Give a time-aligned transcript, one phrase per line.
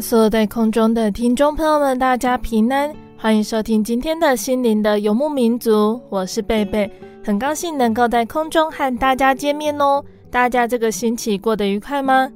[0.00, 6.00] 所有在空中的听众朋友们，大家平安，欢迎收听今天的心灵的游牧民族。
[6.08, 6.90] 我是贝贝，
[7.22, 10.02] 很高兴能够在空中和大家见面哦。
[10.30, 12.32] 大家这个星期过得愉快吗？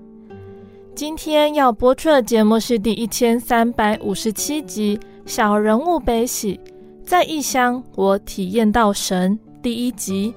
[0.95, 6.57] 今天要播出的节目是第一千三百五十七集《小人物悲喜》，
[7.07, 10.35] 在异乡我体验到神第一集。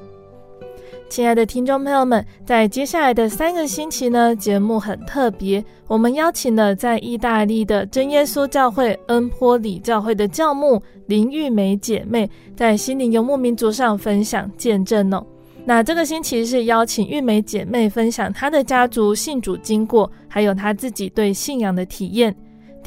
[1.10, 15.26] 亲爱的听众朋友们，在接下来的三个星期呢，节目很特别，我们邀请了在意大利的真耶稣教会恩波里教会的教牧林玉梅姐妹，在心灵游牧民族上分享见证哦。
[15.66, 22.36] 那这个星期是邀请玉梅姐妹分享她的家族信主经过，还有她自己对信仰的体验。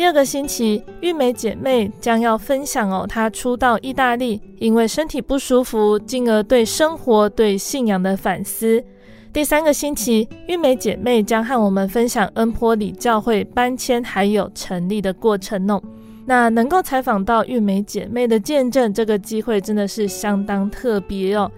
[0.01, 8.83] 第二个星期，玉梅姐妹将要分享哦，她初到意大利，因为身体不舒服，进而对生活、对信仰的反思。
[9.31, 15.79] 第三个星期，玉梅姐妹将和我们分享恩波里教会搬迁还有成立的过程哦。
[16.25, 21.51] 那能够采访到玉梅姐妹的见证，这个机会真的是相当特别哦。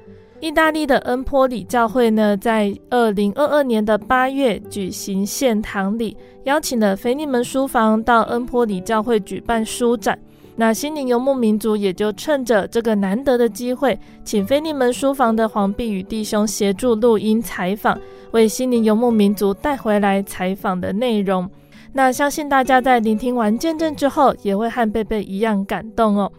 [0.42, 10.18] 意大利的恩波里教会呢，在二零二二年的八月举行献堂礼，邀请了腓尼门书房到恩波里教会举办书展。
[10.56, 17.96] 那心灵游牧民族也就趁着这个难得的机会，请腓尼门书房的黄碧宇弟兄协助录音采访，
[18.32, 21.48] 为心灵游牧民族带回来采访的内容。
[21.92, 26.32] 那相信大家在聆听完见证之后，也会和贝贝一样感动哦。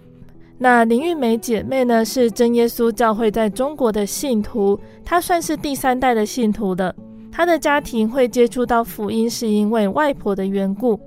[0.63, 6.95] 那林玉梅姐妹呢，是真耶稣教会在中国的信徒，她算是第三代的信徒的。
[7.29, 10.97] 她的家庭会接触到福音，是因为外婆的缘故。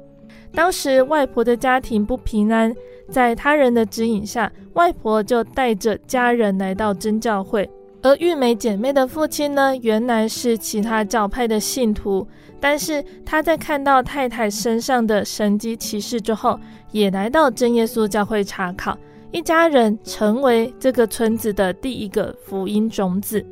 [0.52, 2.70] 当时外婆的家庭不平安，
[3.08, 7.66] 在他人的指引下，外婆就带着家人来到真教会。
[8.02, 12.28] 而玉梅姐妹的父亲呢，原来是其他教派的信徒，
[12.60, 16.60] 但是他在看到太太身上的神迹奇事之后，
[16.92, 18.94] 也来到真耶稣教会查考。
[19.36, 23.44] 一家人成为这个村子的第一个福音种子。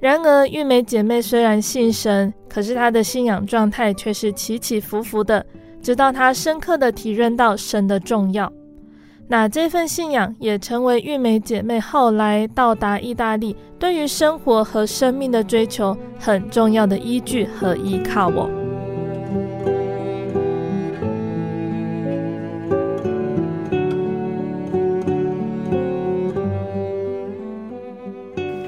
[0.00, 5.46] 然而，玉梅姐妹虽然信神，可是她的信仰状态却是起起伏伏的。
[5.80, 8.52] 直到她深刻的体认到神的重要，
[9.28, 18.50] 那这份信仰也成为玉梅姐妹后来到达意大利，对于生活和生命的追求很重要的依据和依靠哦。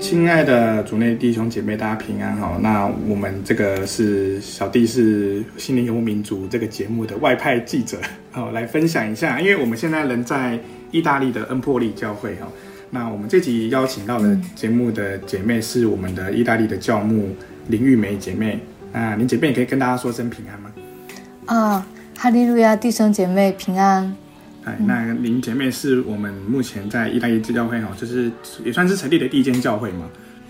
[0.09, 2.57] 亲爱的主内弟兄姐妹，大家平安哈。
[2.61, 7.99] 那我们这个是小弟是心灵游牧民族这个节目的外派记者，
[8.31, 9.41] 好来分享一下。
[9.41, 10.57] 因为我们现在人在
[10.93, 12.47] 意大利的恩波利教会哈。
[12.91, 17.35] 那我们这集邀请到的节目的姐妹是我们的意大利的教牧
[17.67, 18.61] 林玉梅姐妹。
[18.93, 20.71] 那林姐妹也可以跟大家说声平安吗？
[21.47, 21.87] 啊，
[22.17, 24.15] 哈利路亚，弟兄姐妹平安。
[24.81, 28.31] 那林姐妹是我们目前在意大利教会哈，就是
[28.65, 30.09] 也算是成立的第一间教会嘛。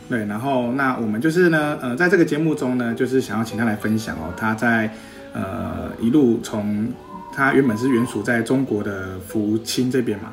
[0.08, 4.90] 对，然后那我们就是呢，呃，在这个节目中呢，就是想要请她来分享哦，她在
[5.32, 6.88] 呃一路从
[7.34, 10.32] 她原本是原属在中国的福清这边嘛，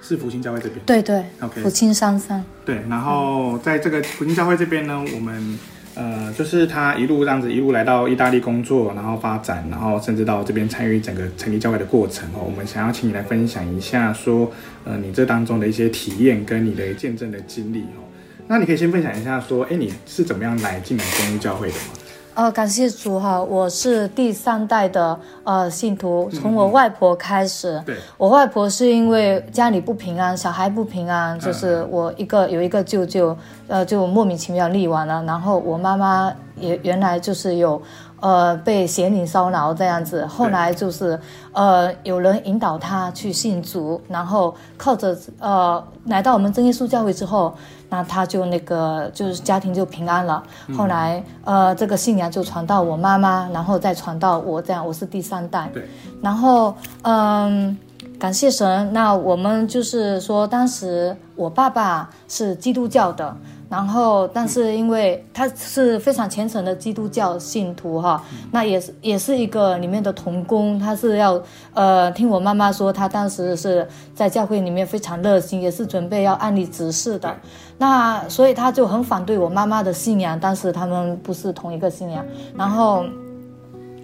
[0.00, 0.80] 是福清教会这边。
[0.86, 1.24] 对对。
[1.40, 1.60] OK。
[1.60, 2.42] 福清山上。
[2.64, 5.58] 对，然后在这个福清教会这边呢，我们
[5.94, 12.40] 呃，就是他一路这样子一路来到意大利工作，然后发展，然后甚至到这边参与整个成立教会的过程哦。
[12.44, 14.50] 我们想要请你来分享一下，说
[14.84, 18.08] 呃你这当中的一些体验跟你的见证的经历哦。
[18.48, 22.01] 那你可以先分享一下，说哎你是怎么样来进来公益教会的吗？
[22.34, 27.78] 呃，感谢主哈，我是第三代的呃信徒，从我外婆开始。
[27.84, 33.36] 对、嗯，我外婆是因为家里不平安，小孩不平安，就是我一个有一个舅舅，
[33.68, 35.22] 呃，就莫名其妙溺亡了。
[35.24, 37.80] 然后我妈妈也原来就是有
[38.22, 41.20] 呃被邪灵骚扰这样子，后来就是
[41.52, 47.54] 呃有人引导他去信主，然后靠着呃来到我们真耶稣教会之后。
[47.94, 50.42] 那他就那个就是家庭就平安了。
[50.74, 55.68] 后来呃，这个信仰就传到我妈妈，然后再传到我，这样我是第三代。
[55.74, 55.86] 对。
[56.22, 57.76] 然后嗯，
[58.18, 58.90] 感谢神。
[58.94, 63.36] 那我们就是说，当时我爸爸是基督教的。
[63.72, 71.42] 然后，但是因为他是非常虔诚的基督教信徒哈，那也是也是一个里面的童工，他是要
[71.72, 77.34] 呃听我妈妈说，他当时是在教会里面非常热心，也是准备要按立执事的，
[77.78, 82.22] 那所以他就很反对我妈妈的信仰，当时他们不是同一个信仰，
[82.54, 83.06] 然后，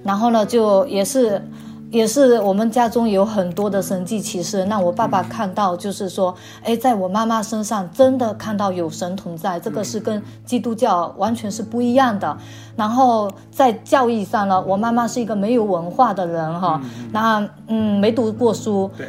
[0.02, 1.42] 然后呢就也是。
[1.90, 12.36] 也是我们家中有很多的神迹奇事，那我爸爸看到就是说，哎，在我妈妈身上真的看到有神同在，这个是跟基督教完全是不一样的。
[12.76, 16.78] 然后在教义上呢，我妈妈是一个没有文化的人哈，
[17.10, 18.90] 那嗯没读过书。
[18.96, 19.08] 对。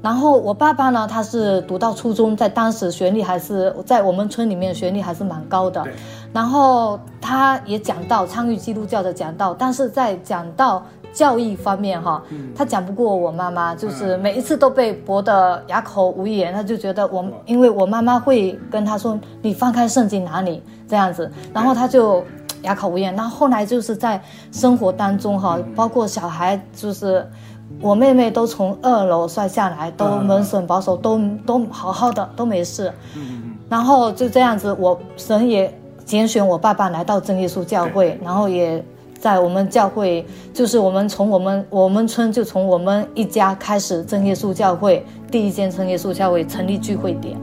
[0.00, 5.84] 然后我爸爸呢，他是读到初中，在当时学历还是在我们村里面学历还是蛮高的。
[6.32, 10.84] 然后他也讲到，参与基督教的讲道，但是在讲道。
[11.12, 12.22] 教育方面哈，
[12.54, 16.52] 他讲不过我妈妈，就是每一次都被驳得哑口无言。
[16.52, 22.24] 他就觉得我，因为我妈妈会跟他说：“你翻开圣经哪里？”这样子，然后他就
[22.62, 23.14] 哑口无言。
[23.16, 24.20] 然后后来就是在
[24.52, 27.26] 生活当中哈，包括小孩，就是
[27.80, 32.92] 我妹妹都从二楼摔下来，都门神保守，都都好好的，都没事。
[33.68, 35.72] 然后就这样子，我神也
[36.04, 38.84] 拣选我爸爸来到真耶稣教会，然后也。
[39.18, 40.24] 在我们教会，
[40.54, 47.36] 就是我们从我们我们村就从我们一家开始，真耶稣教会第一间真耶稣教会成立聚会点。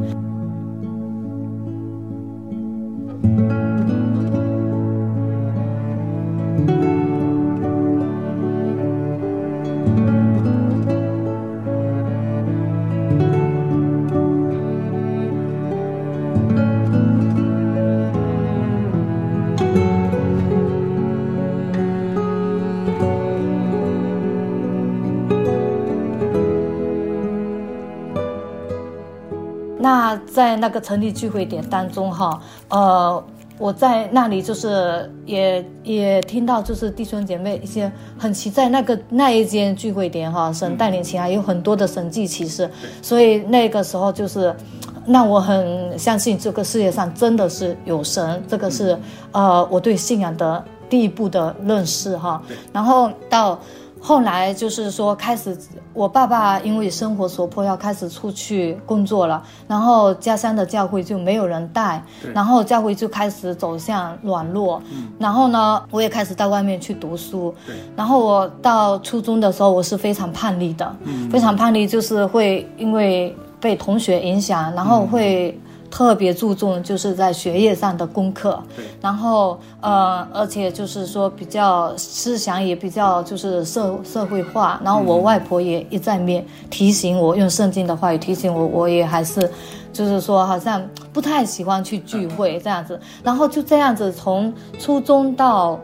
[30.35, 32.37] 在那个成立聚会点当中哈，
[32.67, 33.23] 呃，
[33.57, 37.89] 我在那里就是也也听到就是弟兄姐妹一些
[38.19, 42.69] 很奇在那个那一间聚会点哈，神带领起来有很多的神迹奇事，
[43.01, 44.53] 所以那个时候就是
[45.07, 48.99] 让我很相信这个世界上真的是有神，这个是
[49.31, 52.43] 呃我对信仰的第一步的认识哈，
[52.73, 53.57] 然后到。
[54.07, 55.57] 后来就是说，开始
[55.91, 61.99] 我爸爸因为生活所迫要开始出去工作了，然后家乡的教会就没有人带，
[62.31, 64.79] 然后教会就开始走向软弱。
[65.17, 67.51] 然后呢，我也开始到外面去读书。
[67.95, 70.95] 然后我到初中的时候，我是非常叛逆的，
[71.31, 75.59] 非常叛逆，就是会因为被同学影响，然后会。
[75.95, 78.61] 特别注重就是在学业上的功课，
[78.99, 89.49] 然后呃，而且就是说比较思想也比较就是社社会化，然后我外婆也一再面提醒我，用圣经的话语提醒我，我也还是
[89.93, 95.79] 就是说好像不太喜欢去聚会这样子，然后就这样子从初中到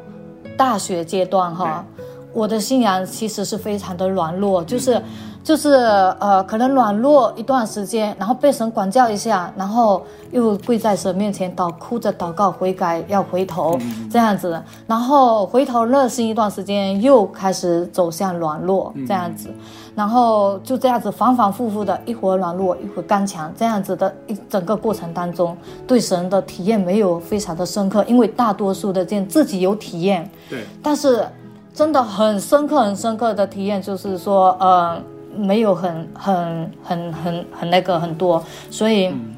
[0.58, 1.86] 大学阶段哈，
[2.34, 5.02] 我的信仰其实是非常的软弱，就是。
[5.44, 5.74] 就是
[6.20, 13.76] 呃，可能软弱一段时间，然后被神管教一下，然后又跪在神面前祷，哭着祷告悔改，要回头
[14.08, 19.50] 这样子，然后回头热心一段时间，又开始走向软弱这样子，
[19.96, 25.58] 然后就这样子反反复复的，一会儿软弱，一会儿刚强，这样子的一整个过程当中，
[25.88, 31.26] 对神的体验没有非常的深刻，因为大多数的见自己有体验，对，但是
[31.74, 35.02] 真的很深刻、很深刻的体验就是说，呃。
[35.34, 39.32] 没有很很很很很那个很多，所以，嗯、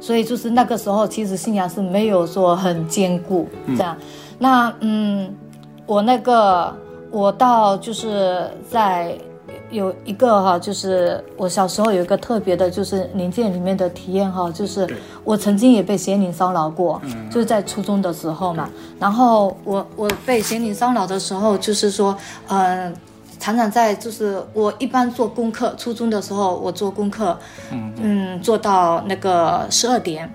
[0.00, 3.96] 所以就是那个时候，其实信仰是没有说很坚固这样。
[4.00, 4.04] 嗯
[4.40, 5.32] 那嗯，
[5.86, 6.74] 我那个
[7.12, 9.16] 我到就是在
[9.70, 14.88] 有一个哈，就是我小时候有一个特别的，就是灵界里面的体验哈，就是
[15.24, 18.68] 我曾经也被邪灵骚扰过，就是在初中的时候嘛。
[18.98, 22.16] 然后我我被邪灵骚扰的时候，就是说，
[22.48, 22.94] 嗯，
[23.38, 27.38] 常常在就是我一般做功课，初中的时候我做功课，
[27.70, 30.32] 嗯，做到那个十二点。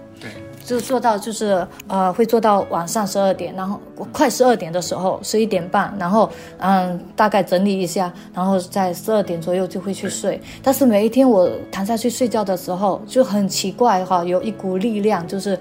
[0.66, 3.80] 就做到就是呃会做到晚上十二点，然后
[4.12, 10.42] 快十二点的时候十一点半，然后嗯大概整理一下，然后在十二点左右就会去睡。
[10.64, 15.60] 但是每一天我躺下去睡觉的时候就很奇怪哈，有一股力量就是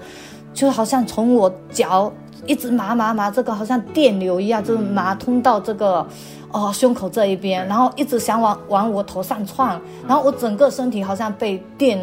[0.53, 2.11] 就好像从我脚
[2.45, 6.05] 一直麻麻麻，这个好像电流一样，就是麻通到这个
[6.51, 11.99] 哦胸口这一边，然后一直想往往我头上窜，然后我整个身体好像被电。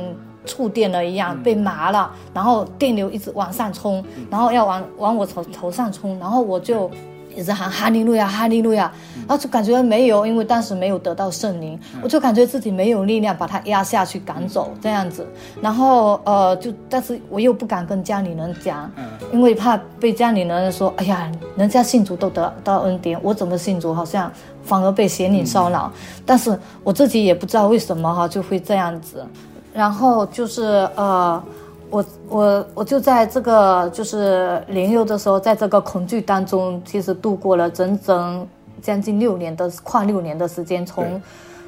[0.50, 6.90] 触电了一样被麻了，然后电流一直往上冲，然后要往往我头头上冲，然后我就
[7.36, 15.24] 一直喊哈利路亚哈利路亚，然后就感觉没有，因为当时没有得到圣灵，我就感觉自己没有力量把它压下去赶走这样子，
[15.62, 18.90] 然后呃就但是我又不敢跟家里人讲，
[19.32, 23.94] 因为怕被家里人说，哎呀，人家信主都得到恩典，我怎么信主？
[23.94, 24.30] 好像
[24.64, 25.90] 反而被邪灵骚扰，
[26.26, 29.24] 但是我自己也不知道为什么哈就会这样子。
[29.72, 31.42] 然后就是呃，
[31.90, 38.46] 我我我就在这个就是年幼的时候，在这个恐惧当中，其实度过了整整
[38.82, 41.22] 将近六年的跨六年的时间，从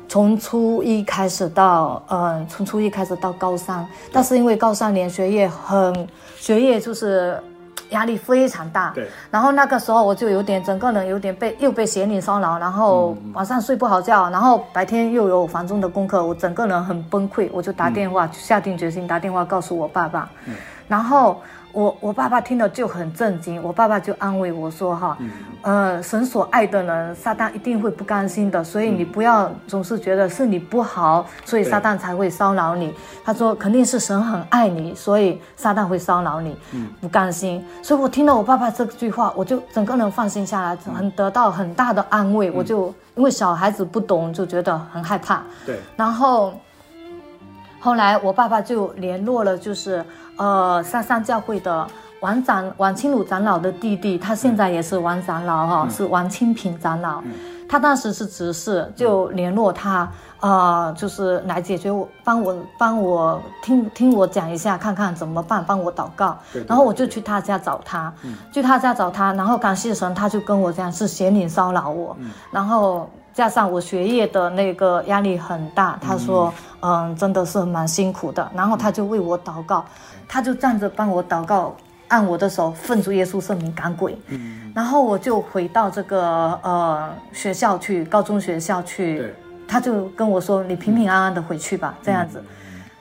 [0.09, 7.43] 从初一开始到嗯、呃，从初一开始到高三，但是因为高三年学业很学业就是。
[7.93, 9.09] 压力非常大，对。
[9.31, 20.55] 然后那个时候我就有点整个人有点被又被邪灵骚扰，然后晚上睡不好觉，然后白天又有繁重的功课，我整个人很崩溃，我就打电话、嗯、下定决心打电话告诉我爸爸，嗯、
[20.89, 21.41] 然后。
[21.73, 25.17] 我我爸爸听了就很震惊，我爸爸就安慰我说：“哈，
[25.63, 32.95] 呃，神所爱的人，撒旦一定会不甘心的，所以你不要总是觉得是你不好，所以撒旦才会骚扰你。
[33.25, 36.55] 他说肯定是神很爱你，所以撒旦会骚扰你，
[37.01, 37.65] 不甘心。
[37.83, 42.51] 所以我听了我爸爸这句话，我就整个人放心下来，很得到很大的安慰。
[42.51, 45.43] 我就因为小孩子不懂，就觉得很害怕。
[45.65, 46.53] 对，然后
[47.81, 50.05] 后来我爸爸就联络了，就是。”
[50.37, 51.87] 呃，上山教会的
[52.21, 57.21] 王长王清鲁长老的弟弟，他现在也是王长老哈，嗯、是王清平长老。
[57.23, 57.33] 嗯、
[57.69, 60.09] 他当时是执事，就联络他，
[60.41, 66.39] 呃，就是来解决我，帮我帮我听听我讲一下，看看怎么办，帮我祷告。
[66.53, 79.85] 对对对，然后我就去他家找他，嗯、去他家找他，然后感谢神，他就跟我讲是邪灵骚扰我，嗯、然后加上我学业的那个压力很大，他说，嗯、呃，真的是蛮辛苦的，然后他就为我祷告。
[80.29, 81.77] 他就站着帮我祷告，
[82.09, 84.19] 按我的手，奉主耶稣圣名赶鬼。
[84.29, 89.19] 嗯，然后我就回到这个呃学校去，高中学校去。
[89.19, 89.35] 对，
[89.69, 92.43] 他就跟我说：“你平平安安的回去吧。”这样子，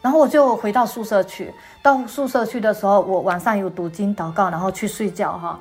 [0.01, 1.53] 然后我就回到宿舍去。
[1.81, 5.57] 到宿舍去的时候，我晚上有读经祷告，然后去睡觉哈。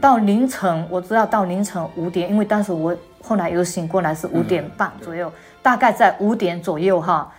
[0.00, 5.30] 到凌晨，我知道到凌晨五点，因为当时我后来又醒过来是五点半左右，
[5.62, 7.30] 大概在五点左右哈。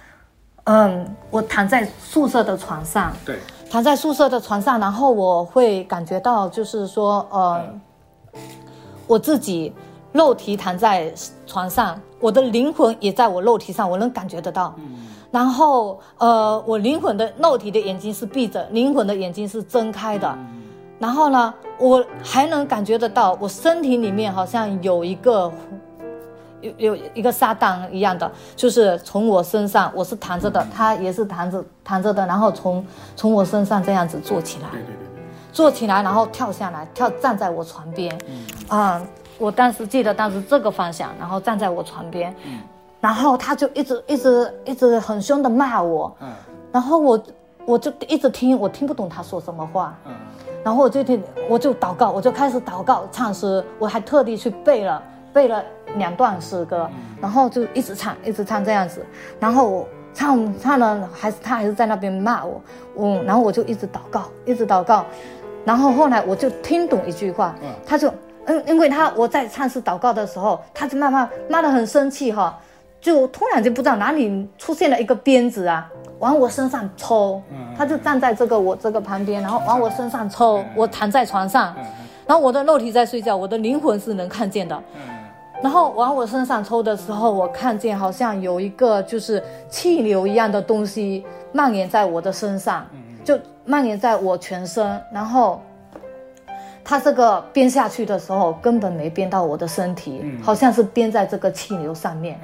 [0.65, 3.12] 嗯，我躺在宿舍的床上。
[3.25, 3.39] 对。
[3.71, 7.63] 躺在宿舍的床上，然后我会感觉到，就是说，呃，
[9.05, 9.71] 我自己
[10.12, 11.13] 肉体躺在
[11.45, 14.74] 床上，我的灵魂也在我肉体上，我能感觉得到。
[15.29, 20.36] 然后，呃，我灵魂的肉体的眼睛是闭着，灵魂的眼睛是睁开的。
[21.00, 25.51] 然后呢，我还能感觉得到，我身体里面好像有一个。
[26.62, 42.60] 有有一个撒旦一样的，就是从我身上，我是躺着的，他也是躺着躺着的，然后从从我身上这样子坐起来，对对对对，坐起来，然后跳下来，跳站在我床边，嗯，嗯，我当时记得当时这个方向，然后站在我床边，嗯，
[43.00, 46.27] 然后他就一直一直一直很凶的骂我，嗯，
[46.74, 47.24] 然后我
[47.65, 50.12] 我就一直听，我听不懂他说什么话，嗯，
[50.63, 55.01] 然后我就听，我就祷告，我就开始祷告唱诗，我还特地去背了
[55.34, 55.63] 背了。
[55.96, 56.88] 两段诗歌，
[57.20, 59.04] 然后就一直唱，一直唱这样子，
[59.39, 62.62] 然后我唱唱了，还是他还是在那边骂我，
[62.96, 65.04] 嗯，然后我就一直祷告，一直祷告，
[65.66, 67.56] 然后后来我就听懂一句话，
[67.88, 68.08] 他就
[68.46, 72.56] 嗯，因为他我在唱诗祷告的时候，他就慢慢骂得很生气哈，
[73.01, 75.89] 就突然就不知道哪里出现了一个鞭子啊，
[76.20, 77.41] 往我身上抽，
[77.77, 81.74] 他就站在这个我这个旁边，然后往我身上抽，我躺在床上，
[82.27, 84.82] 然后我的肉体在睡觉，我的灵魂是能看见的。
[85.62, 92.86] 然后往我身上抽的时候，我看见好像有一个就是气流一样的东西蔓延在我的身上，
[93.24, 95.01] 就蔓延在我全身。
[95.13, 95.62] 然后
[96.84, 102.39] 他这个鞭下去的时候，根本没鞭到我的身体，好像是鞭在这个气流上面。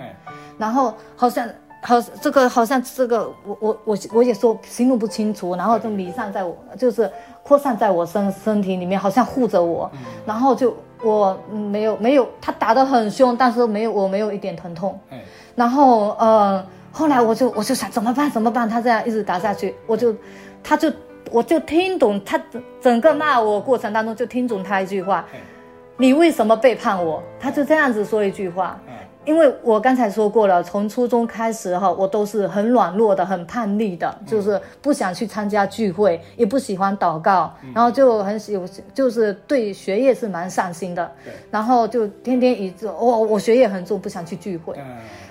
[0.57, 1.47] 然后好像
[1.81, 7.11] 好这个好像这个我我我我也说形容不清楚，然后就弥散在我就是
[7.43, 15.19] 扩散在我身身体里面，好像护着我，嗯、然后就我没有没有他打得很凶，但是没有我没有一点疼痛，嗯、
[15.55, 18.67] 然后呃后来我就我就想怎么办怎么办？
[18.67, 20.15] 他这样一直打下去，我就
[20.63, 20.91] 他就
[21.31, 22.41] 我就听懂他
[22.81, 25.25] 整个骂我过程当中就听懂他一句话。
[25.33, 25.39] 嗯
[25.97, 27.23] 你为什么背叛我？
[27.39, 28.77] 他就这样子说一句话，
[29.25, 38.59] 因为我刚才说过了，从初中开始哈，我都是很软弱的，很叛逆的，就是不想去参加聚会，也不喜欢祷告，然后就很喜，
[38.93, 41.11] 就是对学业是蛮上心的，
[41.51, 44.79] 然后就天天以这我我学业很重，不想去聚会，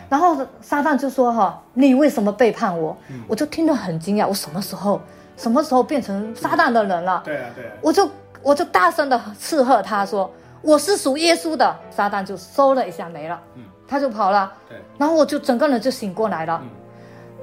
[0.08, 2.96] 然后撒旦就说哈，你为什么背叛我？
[3.28, 5.00] 我就听得很惊讶，我什么时候？
[5.36, 7.22] 什么时候变成撒旦的人了？
[7.24, 8.08] 对啊对啊，我就
[8.42, 10.30] 我就大声的斥喝他说。
[10.62, 16.68] 我是属耶稣的，撒旦就嗖了一下没了，嗯，他就跑了，对，然后我就整个人就醒过来了，嗯，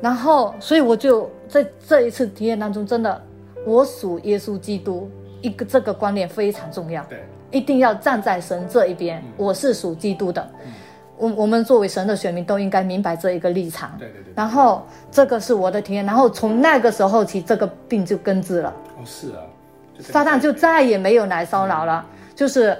[0.01, 3.21] 然后所以我就在这一次体验当中，真的，
[3.65, 5.10] 我属耶稣基督，
[5.41, 10.71] 一个这个观念非常重要，对，一定要站在神这一边，嗯，我是属基督的，嗯，
[11.17, 19.43] 我我们作为神的选民都应该明白这一个立场，对对对，然后这个是我的体验，然后从那个时候起，这个病就根治了，哦是啊，
[20.00, 22.75] 撒旦就再也没有来骚扰了，嗯，就是。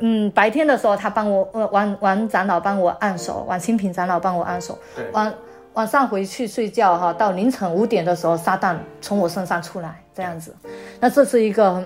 [0.00, 4.78] 嗯，白天的时候他帮我，呃，王王长老帮我按手，王清平长老帮我按手。
[4.96, 5.04] 对。
[5.12, 5.32] 晚
[5.74, 10.54] 晚上回去睡觉哈，到凌晨五点的时候，撒旦从我身上出来，这样子。
[10.98, 11.82] 那这是一个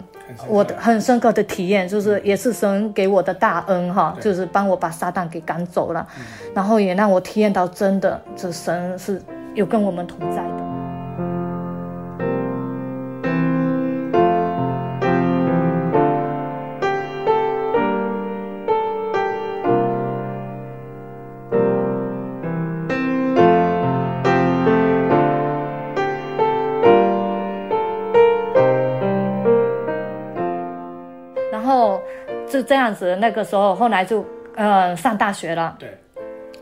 [0.48, 6.06] 我的很深刻的体验，就是也是神给我的大恩哈，就是帮我把撒旦给赶走了，
[6.54, 9.22] 然后也让我体验到真的，这神是
[9.54, 10.73] 有跟我们同在的。
[32.64, 34.24] 这样子，那个时候后来就，
[34.56, 35.76] 呃，上大学了。
[35.78, 35.96] 对。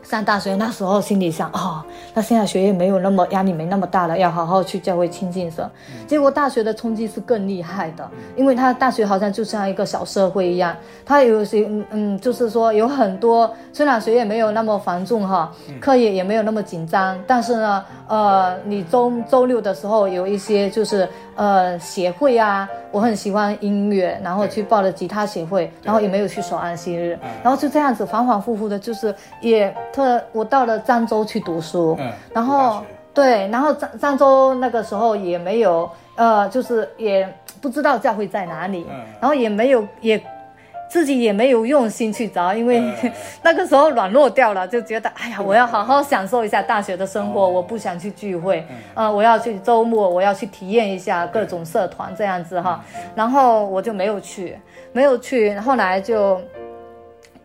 [0.03, 1.81] 上大学那时候心里想，哦，
[2.13, 5.63] 那现在学业没有那么压力，没那么大了，要好好去教会亲近神。
[5.87, 6.05] 嗯。
[6.05, 8.05] 结果大学的冲击是更厉害的，
[8.35, 10.75] 因为他大学好像就像一个小社会一样，
[11.05, 15.49] 他有些，嗯，就是说有很多，虽然学业没有那么繁重哈，
[15.79, 21.07] 课业也没有那么紧张，但是呢，呃，你周周六的时候有一些就是。
[21.35, 37.27] 呃，协会啊，我很喜欢音乐，然后去报了吉他协会，然后也没有去守安息日，然后就这样子反反复复的，就是也特我到了漳州去读书，嗯、然后对，然后漳漳州那个时候也没有，呃，就是也
[37.61, 40.21] 不知道教会在哪里，嗯、然后也没有也。
[40.93, 42.83] 自己也没有用心去找，因为
[43.41, 54.55] 那个时候软弱掉了，就觉得哎呀，我要好好享受一下大学的生活，我不想去聚会，呃，我要去周末，我要去体验一下各种社团这样子哈，然后我就没有去，
[54.91, 56.39] 没有去，后来就。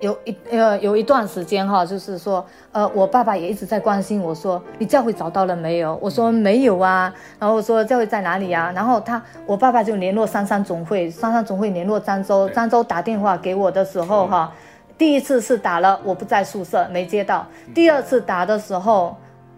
[0.01, 5.99] 有一呃有一段时间哈，就是说呃我爸爸也一直在关心我说，你教会找到了没有？
[6.01, 8.71] 我说没有啊，然后我说教会在哪里啊？
[8.75, 14.53] 然后他我爸爸就联络三三总会，三三总会联络漳州，漳州打电话给我的时候哈，
[14.97, 19.17] 第一次是打了我不在宿舍没接到，第二次打的时候，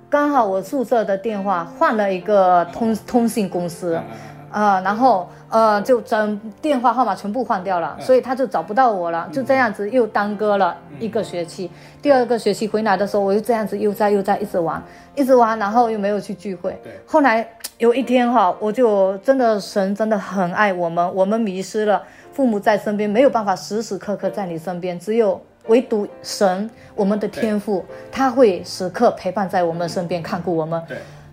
[0.09, 4.01] 刚好我宿舍的电话换了一个通通信公司。
[4.51, 11.71] 啊、呃，然后呃，就整电话号码全部换掉了，所以他就找不到我了，就这样子又耽搁了一个学期。
[12.03, 14.83] 第二个学期回来的时候，我又这样子又在又在一直玩，
[15.15, 16.77] 一直玩，然后又没有去聚会。
[17.07, 17.47] 后来
[17.79, 30.83] 有一天哈，我就真的神真的很爱我们，我们迷失了，父母在身边没有办法时时刻刻在你身边，只有唯独神，我们的天赋，他会时刻陪伴在我们身边，看顾我们。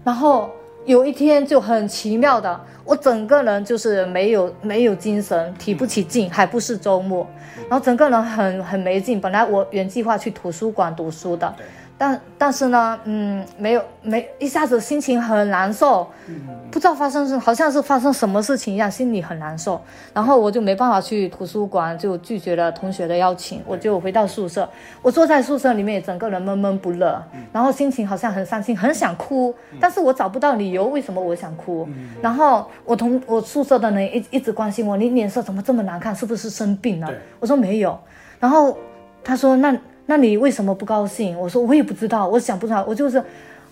[0.04, 0.50] 然后。
[0.88, 7.28] 有一天就很奇妙的，我整个人就是没有没有精神，提不起劲，还不是周末，
[7.70, 9.20] 然后整个人很很没劲。
[9.20, 11.54] 本来我原计划去图书馆读书的。
[12.00, 19.82] 但但是呢，嗯，没有没一下子心情很难受，嗯，不知道发生是好像是发生什么事情一样，心里很难受。
[20.14, 24.70] 然后我就没办法去图书馆，就拒绝了同学的邀请，我就回到宿舍。
[25.02, 27.20] 我坐在宿舍里面，整个人闷闷不乐，
[27.52, 31.90] 然后心情好像很伤心，很想哭，但是我找不到理由为什么我想哭。
[32.22, 36.16] 然后我同我宿舍的人一一直关心我，你脸色怎么这么难看？
[36.16, 37.12] 是不是生病了？
[37.40, 38.00] 我说没有。
[38.40, 38.78] 然后
[39.24, 39.76] 他说那。
[40.08, 41.38] 那你为什么不高兴？
[41.40, 43.24] 我说我也不知道，我想不出来，我就是，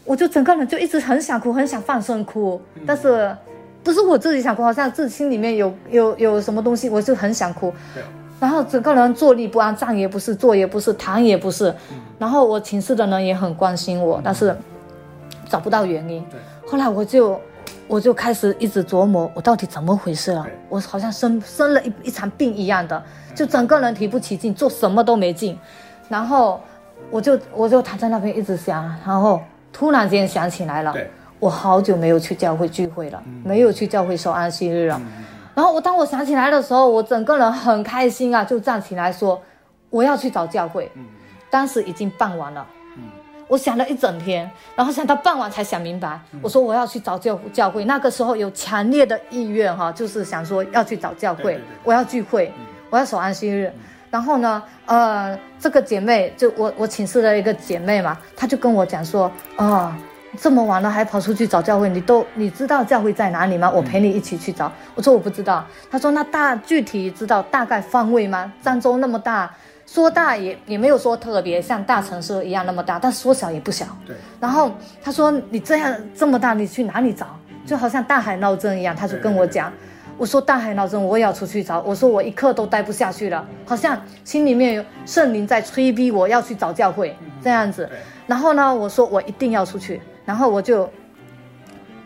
[0.04, 3.36] 我就整个人就一直很想哭，很想放声哭，但是
[3.82, 7.74] 不是我自己想哭，好像自己心里面有有有什么东西，我就很想哭。
[8.38, 11.70] 然后整个人坐立不安，站也不是，坐也不是，躺也不是。
[11.90, 14.54] 嗯、然后我寝室的人也很关心我，嗯、但是
[15.48, 16.22] 找不到原因。
[16.68, 17.40] 后来我就
[17.88, 20.46] 我就开始一直琢磨，我到底怎么回事了？
[20.68, 23.02] 我好像生生了一一场病一样的，
[23.34, 25.58] 就整个人提不起劲，做什么都没劲。
[26.10, 26.62] 然后
[27.10, 29.42] 我就我就躺在那边一直想，然后
[29.74, 30.94] 突然间想起来了，
[31.40, 34.98] 我好久没有去教会聚会了，嗯、没有去教会守安息日了。
[35.00, 39.42] 嗯然后我当我想起来的时候，我整个人很开心啊，就站起来说
[39.90, 40.92] 我要去找教会。
[40.96, 41.06] 嗯，
[41.50, 42.68] 当时已经傍晚了。
[42.98, 43.04] 嗯，
[43.48, 46.20] 我想了一整天，然后想到傍晚才想明白。
[46.34, 53.72] 嗯、我说我要去找教教会，那个时候有强烈的意愿哈，就是想说要去找教会，对对对我要聚会，嗯、我要守安息日。
[54.16, 59.66] 嗯、然后呢，呃，这个姐妹就我我寝室的一个姐妹嘛，她就跟我讲说啊。
[59.66, 59.96] 哦
[60.38, 63.72] 这么晚了还跑出去找教会，你都你知道教会在哪里吗？
[63.74, 64.68] 我陪你一起去找。
[64.68, 65.66] 嗯、我说我不知道。
[65.90, 68.52] 她说那大具体知道大概方位吗？
[68.62, 69.50] 漳州那么大，
[69.88, 73.86] 说大也也没有说特别像大城市一样那么大，但说小也不小。
[74.06, 74.14] 对。
[74.42, 74.70] 然后
[75.02, 77.28] 他说你这样这么大，你去哪里找？
[77.66, 78.94] 就好像大海捞针一样。
[78.94, 79.85] 他就跟我讲，对对对，
[80.18, 81.82] 我说大海捞针，我也要出去找。
[81.82, 87.90] 我说我一刻都待不下去了，好像心里面有圣灵在催逼我要去找教会这样子。
[88.26, 90.02] 然后呢，我说我一定要出去。
[90.26, 90.90] 然后我就，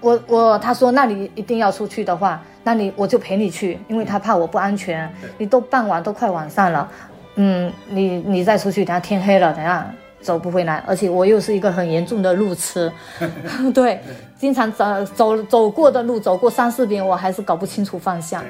[0.01, 5.09] 我我他说，那你一定要出去的话，那你我就陪你去，因为他怕我不安全。
[5.37, 6.91] 你都傍晚都快晚上了，
[7.35, 10.83] 嗯，你你再出去，等下天黑了，等下走不回来。
[10.85, 12.91] 而且我又是一个很严重的路痴，
[13.73, 14.01] 对，
[14.39, 18.43] 经常走走走过的路，走过三四遍，我还是搞不清楚方向。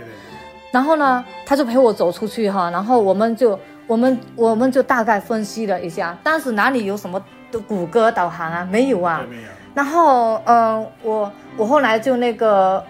[0.71, 7.19] 然后呢，他就陪我走出去哈，然后我们就我们我们就大概分析了一下，当时哪里有什么
[7.51, 8.67] 的谷歌导航啊？
[8.71, 9.25] 没有啊。
[9.73, 12.83] 然后，嗯、呃，我我后来就那个，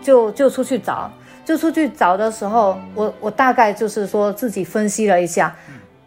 [0.00, 1.10] 就就出去找，
[1.44, 5.54] 就出去找的时候，我我大概就是说自己分析了一下，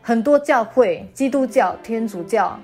[0.02, 2.58] 很多教会，基督教、天主教，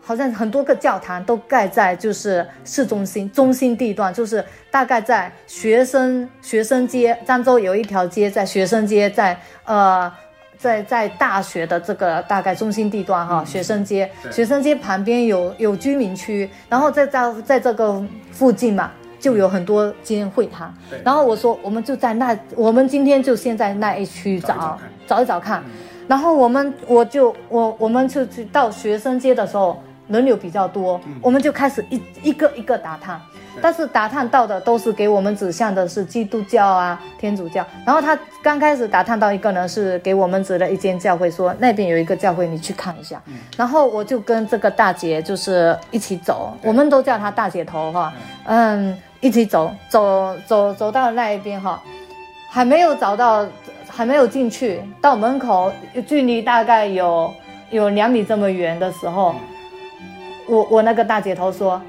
[0.00, 10.12] 好像很多个教堂都盖在就是市中心中心地段，就是大概在学生学生街，漳州有一条街在学生街，在呃。
[10.62, 20.70] 在在大学的这个大概中心地段哈，学生街，学生街旁边有有居民区，然后在在在这个附近嘛，就有很多间会堂。
[21.02, 25.64] 然后我说，我们就在那，我们今天就先在那一区找找一找看。
[26.06, 33.20] 然后我们我就我我们就去到学生街的时候，人流比较多，我们就开始一一个一个打探。
[33.62, 37.66] 但是打探到的都是给我们指向的是基督教啊、天主教。
[37.84, 43.20] 然后他刚开始打探到一个呢，是给我们指了一间教会，说那边有一个教会，你去看一下。
[43.56, 48.12] 然后我就跟这个大姐就是一起走，我们都叫她大姐头哈，
[48.44, 51.82] 嗯，一起走，走走走到那一边哈，
[52.50, 53.44] 还没有找到，
[53.88, 55.70] 还没有进去，到门口
[56.06, 57.34] 距离大概有
[57.70, 59.34] 有两米这么远的时候，
[60.50, 61.80] 我我那个大姐头说。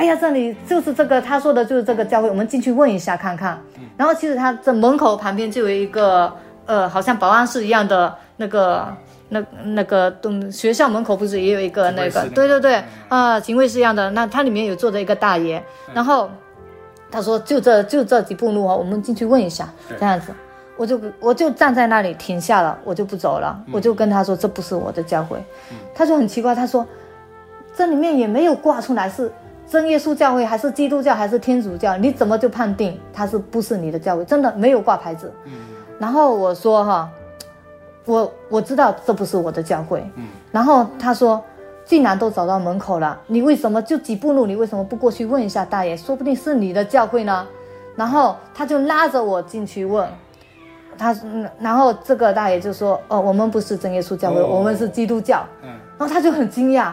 [0.00, 3.60] 哎呀，这里就是这个，她说的就是这个教会，我们进去问一下看看。
[3.96, 6.32] 然后其实他这门口旁边就有一个，
[6.66, 8.86] 呃，好像保安室一样的那个，
[9.28, 12.24] 那那个东学校门口不是也有一个那个？
[12.28, 12.76] 对对对，
[13.08, 14.08] 啊、呃，警卫室一样的。
[14.10, 15.60] 那他里面有坐着一个大爷，
[15.92, 16.30] 然后
[17.10, 19.68] 他说就这就这几步路啊，我们进去问一下，
[19.98, 20.32] 这样子，
[20.76, 25.42] 我就我就站在那里停下了，我就不走了，我就跟他说这不是我的教会。
[25.92, 26.86] 他就很奇怪，他说
[27.78, 29.30] 这里面也没有挂出来是。
[29.68, 31.96] 真耶稣教会还是基督教还是天主教？
[31.96, 34.24] 你怎么就判定他是不是你的教会？
[34.24, 35.32] 真的没有挂牌子。
[35.44, 35.52] 嗯。
[35.96, 37.08] 然后我说哈，
[38.04, 40.04] 我我知道这不是我的教会。
[40.16, 40.26] 嗯。
[40.50, 41.40] 然后他说，
[41.84, 44.44] 既然都走到门口了，你为什么就几步路？
[44.44, 45.96] 你为什么不过去问一下大爷？
[45.96, 47.46] 说不定是你的教会呢。
[47.94, 50.08] 然后他就拉着我进去问，
[50.96, 51.14] 他
[51.60, 55.44] 然后这个大爷就说，哦，我们不是真耶稣教会，哦、我们是基督教。
[55.62, 55.68] 嗯。
[55.96, 56.92] 然后他就很惊讶。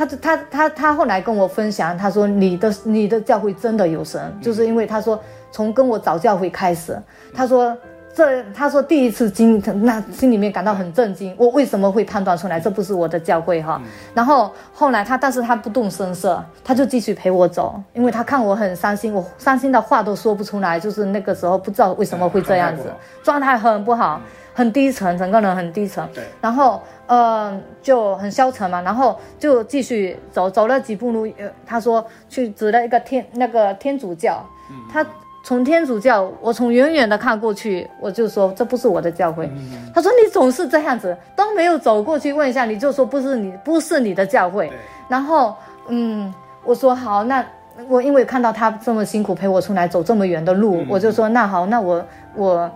[0.00, 5.20] 他他他他后来跟我分享，他说你的你的教会真的有神，就是因为他说
[5.52, 6.98] 从跟我找教会开始，
[7.34, 7.76] 他说
[8.14, 12.58] 这他说第一次经那心里面感到很震惊，我为什么会判断出来？
[12.58, 13.80] 这不是我的教会哈？
[14.14, 22.84] 然后后来他但是他不动声色，他就继续陪我走，因为他看我很伤心，我伤心的话都说不出来，就是那个时候不知道为什么会这样子，
[23.22, 24.20] 状态很不好，
[24.54, 26.80] 很低沉，整个人很低沉，对，然后。
[27.10, 35.04] 呃，就很消沉嘛，然后就继续走，走了几步路，呃，他说去指了一个天那个天主教，嗯、他
[35.42, 39.46] 从天主教，我从远远的看过去，我就说这不是我的教会。
[39.46, 44.68] 嗯、他说你总是这样子，都没有走过去问一下，你就说不是你不是你的教会。
[44.68, 45.56] 对然后
[45.88, 46.32] 嗯，
[46.62, 47.44] 我说好，那
[47.88, 52.70] 我因为看到他这么辛苦陪我出来走这么远的路，嗯、我就说那好，那我我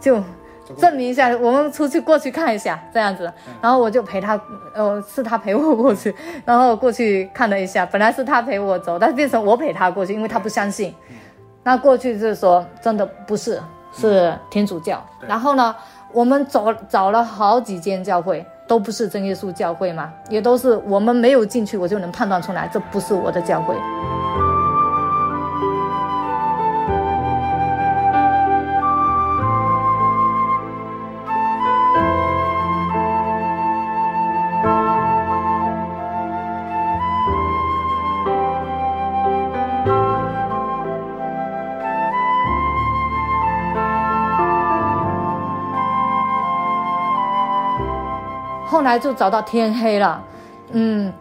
[0.00, 0.22] 就。
[0.78, 3.30] 证明一下，我们出去过去看一下这样子。
[3.60, 4.40] 然后我就陪他，
[4.74, 7.84] 呃，是他陪我过去， 然后过去看了一下。
[7.86, 10.94] 本来是他陪我走，但是变成我陪他过去，因为他不相信。
[11.62, 13.60] 那过去就是说，真的不是，
[13.92, 15.02] 是天主教。
[15.26, 15.74] 然后呢，
[16.12, 23.74] 我们找找了好几间教会，都不是真耶稣教会嘛，也都是我们没有进去，我就能判断出来，这不是我的教会。
[48.84, 50.22] 来就找到天黑了，
[50.72, 51.12] 嗯，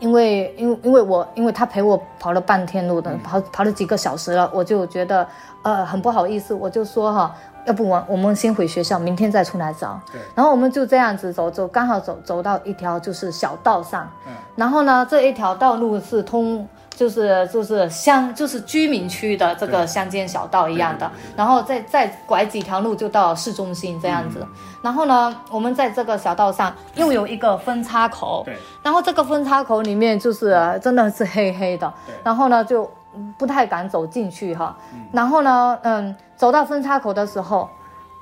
[0.00, 5.26] 因为因为因为我因为他陪我跑了半天路的，跑跑了几个小时了，我就觉得
[5.62, 7.34] 呃很不好意思，我就说哈，
[7.66, 10.00] 要不我我们先回学校，明天再出来找。
[10.10, 10.20] 对。
[10.34, 14.32] 然后我们就这样子走走，刚好走走到一条就是小道上，嗯。
[14.56, 16.66] 然后呢，这一条道路是通。
[16.94, 24.38] 就是就是乡就是居民区的这个乡间小道一样的，然后再再拐几条路就到市中心这样子。
[24.40, 24.48] 嗯、
[24.82, 28.56] 然后呢，我们在这个小道上又有一个分叉口，对。
[28.82, 32.90] 然后这个分叉口里面就是真的是黑黑的，然后呢就
[33.36, 34.76] 不太敢走进去哈。
[35.12, 37.68] 然后呢，嗯，走到分叉口的时候。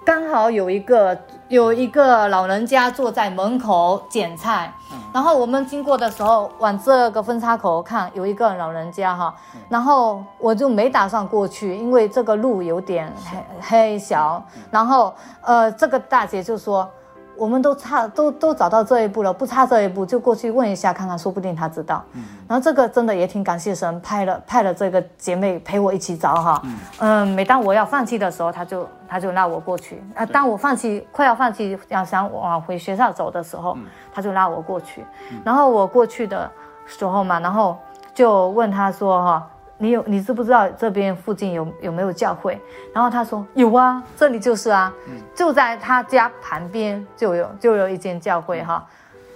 [0.04, 1.16] 刚好有一个
[1.52, 4.72] 有一个老人家坐在门口捡菜，
[5.12, 9.34] 然后我们经过的时候往这个分叉口看，有一个老人家哈，
[9.68, 15.12] 然后我就没打算过去，因为这个路有点黑黑小，然后
[15.42, 16.90] 呃这个大姐就说。
[17.36, 22.04] 我们都差都都找到这一步了，不差这一步就过去问一下看看，说不定他知道。
[22.12, 26.60] 嗯，然后这个真的也挺感谢神，派了派了这个姐妹陪我一起找哈。
[26.64, 30.02] 嗯，嗯，每当我要放弃的时候，他就他就拉我过去。
[30.14, 35.04] 啊，当我放弃快要放弃要想往回学校走的时候，嗯，他就拉我过去。
[35.44, 36.50] 然后我过去的
[36.86, 37.76] 时候嘛，然后
[38.14, 39.48] 就问他说哈。
[39.82, 42.56] 你有你知不知道这边附近有有没有教会？
[42.94, 48.86] 然后他说有啊，这里就是啊，嗯、就在他家旁边就有就有一间教会哈。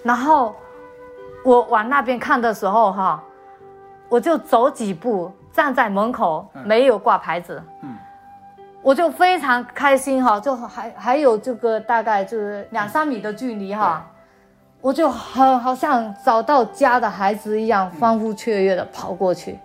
[0.04, 0.54] 然后
[1.44, 3.20] 我往那边看的时候哈，
[4.08, 7.96] 我就走几步，站在门口没有挂牌子，嗯，
[8.82, 14.08] 我就非常开心哈，就还还有这个大概就是两三米的距离哈，
[14.80, 19.58] 我就很好像找到家的孩子一样，欢呼雀跃的跑过去。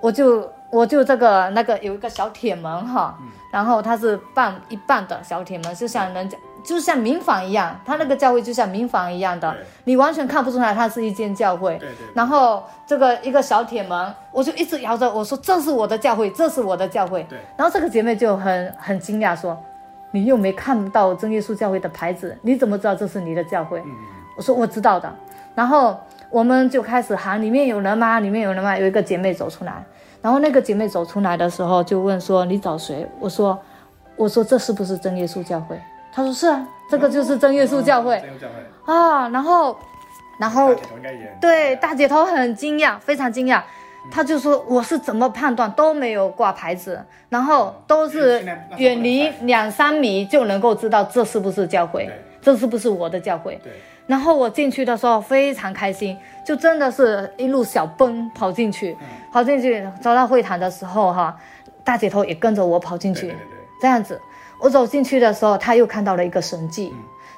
[0.00, 11.78] 我就我就这个那个有一个小铁门哈，嗯、然后它是半一半的小铁门，就像人家就像民房一样，它那个教会就像民房一样的，你完全看不出来它是一间教会。
[11.78, 17.24] 对对对，然后这个一个小铁门，我就一直摇着，我说这是我的教会，这是我的教会。
[17.28, 17.38] 对。
[17.56, 19.56] 然后这个姐妹就很很惊讶说，
[20.10, 23.80] 你又没看到真耶稣教会的牌子，你怎么知道这是你的教会？
[23.80, 23.90] 嗯、
[24.36, 25.12] 我说我知道的。
[25.54, 25.98] 然后。
[26.30, 28.20] 我们就开始喊，里面有人吗？
[28.20, 28.76] 里面有人吗？
[28.76, 29.84] 有一个姐妹走出来，
[30.20, 33.58] 然后那个姐妹走出来的时候就问说：“你找谁？”我说
[34.14, 35.80] ：“我说这是不是真耶稣教会？”
[36.12, 38.22] 她说：“是啊，这个就是真耶稣教会。”
[38.84, 39.76] 啊，然后，
[40.38, 40.74] 然后，
[41.40, 43.62] 对，大姐头很惊讶，非常惊讶，
[44.10, 48.44] 她就说：“我是怎么判断都没有挂牌子，然后都是
[48.76, 52.10] 远离两三米就能够知道这是不是教会，
[52.42, 53.58] 这是不是我的教会？”
[54.08, 54.12] 对。
[54.12, 58.96] 然后我进去的时候非常开心，就真的是一路小奔跑进去，
[59.30, 61.36] 跑进去走到会堂的时候哈，
[61.84, 63.36] 大姐头也跟着我跑进去，
[63.78, 64.18] 这样子，
[64.58, 66.90] 我走进去的时候，他又看到了一个神迹。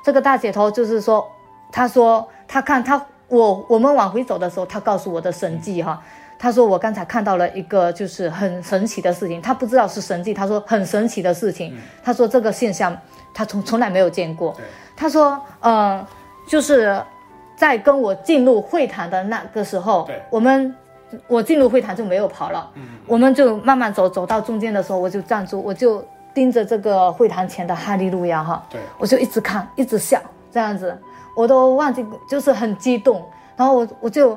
[0.04, 1.28] 这个大姐头就是说，
[1.72, 6.00] 他说他看他我我们往回走的时候，他告诉我的神迹哈，
[6.38, 12.96] 他说我刚才看到了一个就是很神奇的事情，他不知道是神迹，他说很神奇的事情，他说这个现象
[13.34, 14.56] 他从从来没有见过，
[14.96, 16.06] 他说嗯。
[16.50, 17.00] 就是
[17.54, 20.20] 在跟我进入会谈的那个时候，对。
[20.28, 20.74] 我们
[21.28, 28.80] 我进入会谈就没有跑了，嗯、我们就慢慢走，走到中间的时候，我就站住，我就盯着这个会堂前的哈利路亚哈，对。
[28.98, 30.92] 我就一直看，一直笑，这样子，
[31.36, 34.36] 我都忘记，就是很激动，然后我我就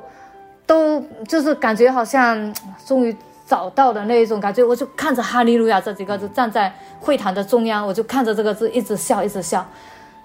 [0.67, 2.53] 都就是感觉好像
[2.85, 3.15] 终于
[3.47, 9.65] 找到的那一种感觉，我就看着哈利路亚这几个字站在会堂的中央，我就看着这个字一直笑，一直笑。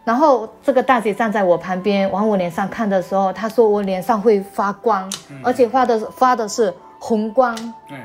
[0.09, 7.55] 然后这个大姐站在我旁边，往我脸上看的时候，她说我脸上会发光，嗯、而且发的发的是红光。
[7.91, 7.99] 嗯、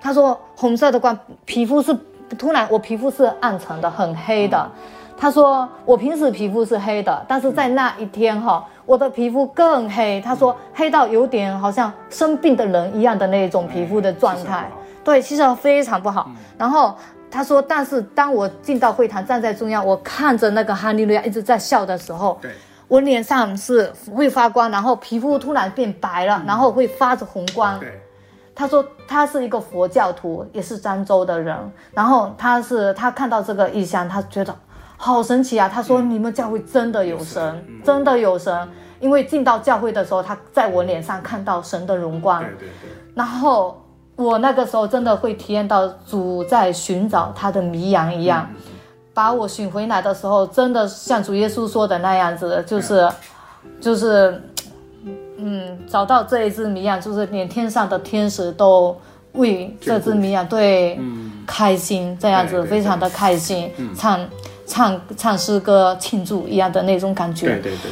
[0.00, 1.96] 她说红色的光，皮肤是
[2.36, 4.58] 突然我皮肤是暗沉的，很黑的。
[4.58, 4.82] 嗯、
[5.16, 10.20] 她说我平时皮肤是黑的，但是在那一天哈，我的皮肤更黑。
[10.22, 14.68] 她说黑到有点好像生病的人一样的那种皮肤的状态。
[15.04, 16.24] 对，其实非常不好。
[16.30, 16.96] 嗯、然后。
[17.34, 22.52] 他说，但是当我进到会堂，站在中央，我看着那个哈利路亚一直在笑的时候，对，
[22.86, 27.80] 我脸上是会发光，然后皮肤突然变白了，嗯、然后会发着红光。
[27.80, 28.00] 对，
[28.54, 31.58] 他说他是一个佛教徒，也是漳州的人，
[31.92, 34.54] 然后他是他看到这个异象，他觉得
[34.96, 35.68] 好神奇啊。
[35.68, 38.68] 他说、嗯、你们教会真的有神，嗯、真的有神，
[39.00, 42.40] 因为进到教会的时候，他在我脸上看到神的荣光。
[42.40, 43.80] 对对对，然后。
[44.16, 48.60] 我那个时候真的会体验到主在寻找他的迷羊一样，嗯、
[49.12, 53.00] 把我寻回来的时候，真的像主耶稣说的那样子，就是，
[53.64, 54.42] 嗯、就是，
[55.36, 58.96] 嗯，找到这一只迷羊，就是连天上的天使都
[59.32, 64.20] 为这只迷羊对、嗯、开心，这样子非常的开心，嗯、唱
[64.64, 67.46] 唱唱诗歌庆祝一样的那种感觉。
[67.46, 67.90] 对对对。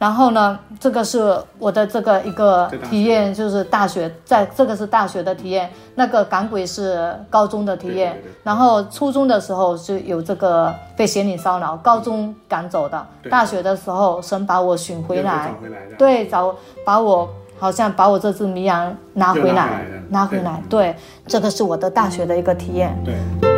[0.00, 23.49] 然后呢，这个是我的这个一个体验，就是大学，在这个是大学的体验，那个港鬼是高中的体验，对对对，然后初中的时候是有这个被邪灵骚扰，高中赶走的，大学的时候神把我寻回来，回来对，找把我好像把我这只迷羊拿回来，拿回来，对，这个是我的大学的一个体验，对。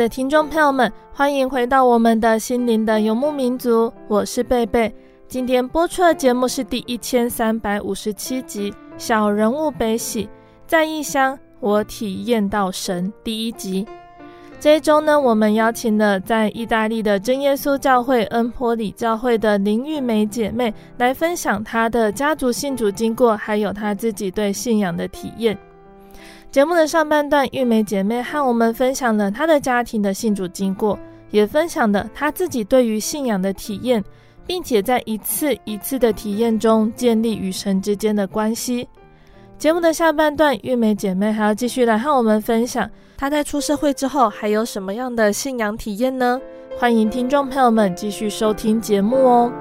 [0.00, 4.90] 的听众朋友们，欢迎回到我们的心灵的游牧民族，我是贝贝。
[5.28, 10.24] 今天播出的节目是第一千三百五十七集《小人物悲喜》，
[10.66, 13.86] 在异乡我体验到神第一集。
[14.58, 25.58] 这一周呢，我们邀请了在意大利的真耶稣教会恩波里教会的林玉梅姐妹来分享她的家族信主经过，还有她自己对信仰的体验。
[26.50, 30.98] 节目的上半段，玉梅姐妹和我们分享了她的家庭的信主经过，
[31.30, 34.02] 也分享了她自己对于信仰的体验，
[34.48, 38.88] 并且在一次一次的体验中建立与神之间的关系。
[39.58, 46.40] 节目的下半段，玉梅姐妹还要继续来和我们分享她在出社会之后还有什么样的信仰体验呢？
[46.76, 49.52] 欢迎听众朋友们继续收听节目哦。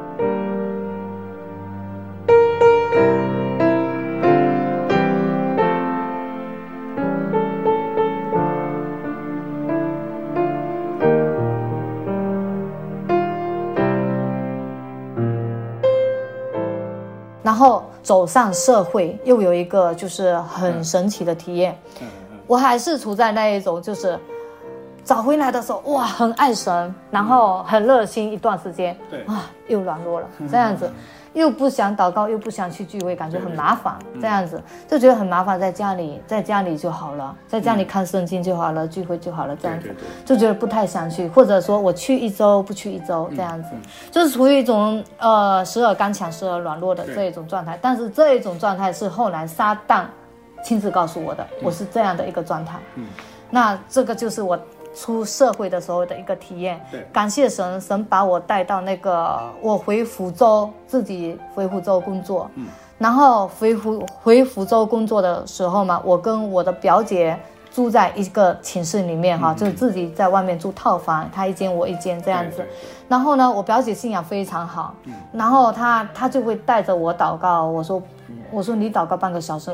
[18.09, 21.77] 走上社会，又有一个就是很神奇的体验。
[22.47, 24.17] 我还是处在那一种，就是
[25.03, 29.21] 找回来的时候，哇，很爱神，然后很热心一段时间，对。
[29.23, 30.91] 啊，又软弱了，这样子。
[31.33, 34.59] 又不想祷告，又不想去聚会，感觉很麻烦，这样子。
[34.87, 39.95] 就觉得很麻烦，在家里，在家里就好了，在家里看圣经就好了，聚会就好了，这样子。
[40.25, 43.69] 就觉得不太想去，或者说我去一周不去一周，这样子。
[44.09, 47.77] 就是处于一种呃时而刚强，时而软弱的这一种状态。
[47.79, 50.05] 但是这一种状态是后来撒旦
[50.63, 52.79] 亲自告诉我的，我是这样的一个状态。
[53.51, 54.59] 那这个就是我。
[54.99, 67.39] 出社会的时候的一个体验，对，感谢神，神把我带到那个我回福州，自己回福州工作，嗯，然后回福回福州工作的时候嘛，我跟我的表姐
[67.71, 72.67] 住在一个寝室里面哈，嗯，就是自己在外面住套房，她一间我一间这样子，
[73.07, 78.01] 然后呢，我表姐信仰非常好，嗯，然后她她就会带着我祷告，我说
[78.51, 79.73] 我说你祷告半个小时。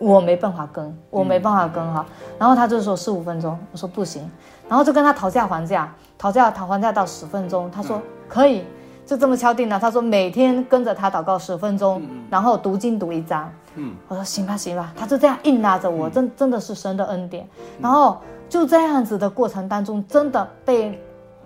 [0.00, 2.06] 我没办法跟，我没办法跟哈，
[2.38, 4.30] 然后他就说十五分钟，我说不行，
[4.68, 8.64] 然后就跟他讨价还价，讨价讨还价到十分钟，他说可以，
[9.06, 9.80] 就这么敲定了。
[9.80, 13.50] 他说每天跟着他祷告十分钟，然后读经读一章。
[13.74, 17.48] 嗯，我说行吧行吧，他就这样硬拉着我，真真的是神的恩典。
[17.80, 21.00] 然后就这样子的过程当中，真的被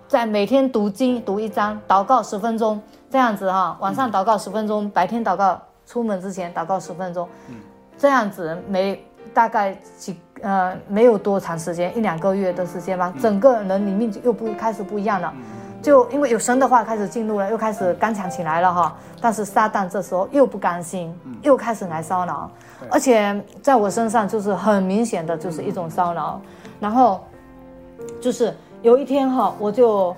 [0.07, 7.27] 在每天读经读一章，祷告十分钟这样子哈，晚上祷告十分钟，白天祷告，出门之前祷告十分钟。
[7.97, 15.33] 这样子每大概几呃没有多长时间，一两个月的时间吧，整个人里面就又不开始不一样了，
[15.81, 18.95] 就因为有神的话开始进入了，又开始刚强起来了哈。
[19.21, 22.51] 但是撒旦这时候又不甘心，又开始来骚扰，
[22.91, 26.39] 而且在我身上就是很明显的就是一种骚扰。
[26.79, 27.23] 然后
[28.19, 30.13] 就是有一天哈，我就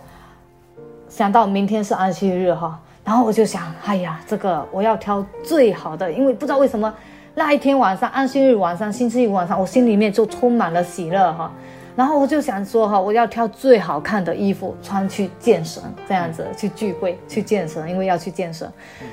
[1.07, 6.91] 想到明天是安息日哈，然后我就想，哎呀，这个我要挑最好的，因为不知道为什么。
[7.37, 11.51] 那一天晚上，安息日晚上，星期一晚上，我心里面就充满了喜乐哈，
[11.93, 18.71] 然后我就想说哈，我要挑最好看的衣服穿去健身，这样子去聚会去健身，因为要去健身，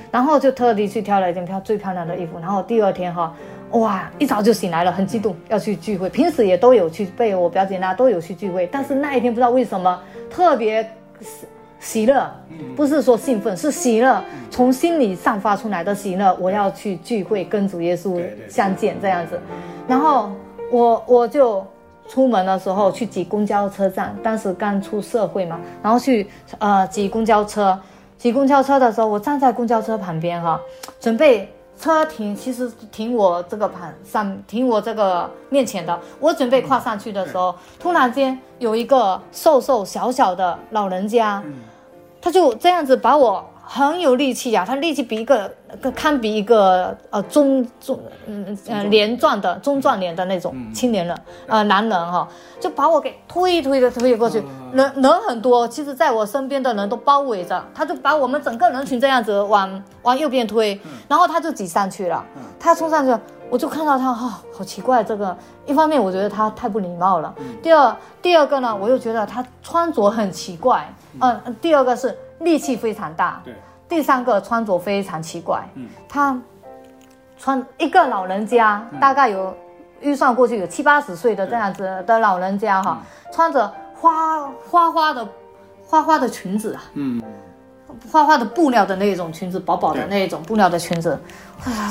[0.09, 2.39] 然后就特地去挑了一件挑最漂亮的衣服。
[2.39, 3.35] 然后第二天哈，
[3.71, 6.09] 哇，一早就醒来了，很激动要去聚会。
[6.09, 10.89] 平时也都有去被我表姐那都有去聚会，但是那一天不知道为什么特别
[11.83, 12.31] 喜乐，
[12.77, 16.33] 不是说兴奋，是喜乐，从心里散发出来的喜乐。
[16.39, 19.37] 我要去聚会，跟主耶稣相见这样子。
[19.85, 20.31] 然后
[20.71, 21.63] 我我就
[22.07, 26.25] 出门的时候去挤公交车站，当时刚出社会嘛，然后去
[26.57, 27.77] 呃挤公交车，
[28.17, 30.57] 挤公交车的时候，我站在公交车旁边哈，
[31.01, 41.43] 准备车停，其实停我这个旁上，停我这个面前的，我准备跨上去的时候，突然间有一个瘦瘦小小的老人家。
[42.23, 45.49] 他就这样子把我很有力气呀、啊，他力气比一个
[45.81, 52.27] 个堪比一个呃中中嗯呃连壮的中壮年的那种青年人呃男人哈、哦，
[52.59, 54.43] 就把我给推推的推过去，
[54.73, 62.23] 人人很多，其实在我身边的人都包围着，他就把我们整个人群这样子往往右边推，然后他就挤上去了，
[62.59, 63.17] 他冲上去，
[63.49, 65.35] 我就看到他哈、哦，好奇怪，这个
[65.65, 70.93] 一方面我觉得他太不礼貌了，第二第二个呢，我又觉得他穿着很奇怪。
[71.21, 73.53] 嗯、呃，第二个是力气非常大，对。
[73.89, 76.39] 第三个穿着非常奇怪，嗯，他
[77.37, 79.55] 穿一个老人家，嗯、大概有
[80.01, 85.27] 预算过去有七八十岁的这样子的老人家哈，穿着花花花的
[85.85, 87.21] 花花的裙子啊，嗯。
[88.11, 91.17] 花花的布料的那种裙子，薄薄的那种布料的裙子，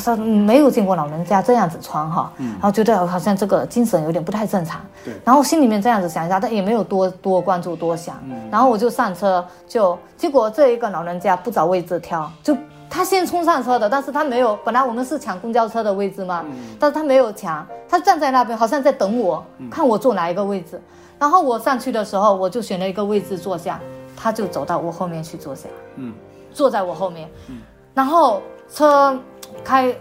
[0.00, 12.57] 说没有见过老人家这样子穿哈，嗯，然后觉得好像这个精神有点不太正常，对，然后心里面这样子想一下，但也没有多多关注多想，嗯，然后我就上车，就结果这一个老人家不找位置挑，就
[12.90, 20.80] 他先冲上车的，但是他没有，本来我们是抢公交车的位置嘛，嗯，但是他没有抢，他站在那边好像在等我，看我坐哪一个位置，
[21.18, 23.80] 然后我上去的时候，我就选了一个位置坐下。
[24.23, 26.14] 他就走到我后面去坐下，嗯，
[26.53, 27.61] 坐在我后面，嗯，
[27.93, 29.18] 然后车
[29.64, 29.93] 开，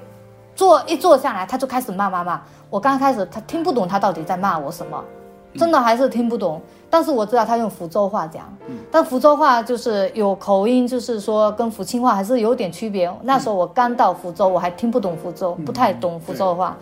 [0.54, 2.40] 坐一坐下来，他就开始骂骂骂。
[2.70, 5.04] 我刚开始他听不懂他到底在骂我什么，
[5.56, 6.62] 真的还是听不懂。
[6.88, 13.12] 但是我知道他用福州话讲，嗯，但福州话就是有口音，就是说跟福清话还是有点区别。
[13.24, 16.78] 那时候我刚到福州，我还听不懂福州，不太懂福州话。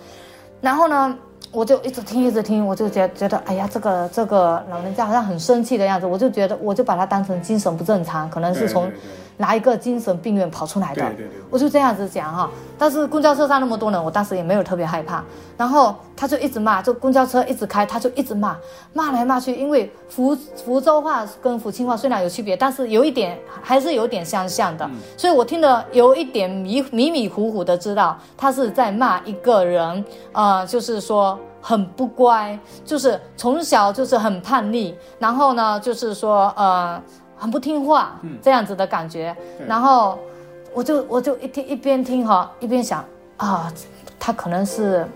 [0.59, 1.17] 然后呢，
[1.51, 8.91] 我就一直听，一直听，我就觉得觉得，哎呀，这个这个老人家好像很生气的样子，我就觉得，我就把他当成精神不正常，可能是从。
[9.39, 11.01] 哪一个精神病院跑出来的？
[11.01, 12.51] 对对对，我就这样子讲哈。
[12.77, 15.23] 但是公交车上那么多人，我当时也没有特别害怕。
[15.55, 18.57] 然后他就一直骂，就公交车一直开，他就一直骂，
[18.91, 19.55] 骂来骂去。
[19.55, 20.35] 因为福
[20.65, 24.89] 福州话跟福清话虽然有区别，但是有一点还是有点相像的。
[25.15, 37.01] 所以我听得有一点迷迷迷糊糊的，知道他是在骂一个人，呃，就是说很不乖，就是从小就是很叛逆，然后呢，就是说呃。
[37.39, 40.19] 很不听话，这样子的感觉，嗯、然后
[40.73, 43.03] 我就我就一听一边听哈，一边想
[43.37, 43.71] 啊，
[44.19, 45.07] 他可能是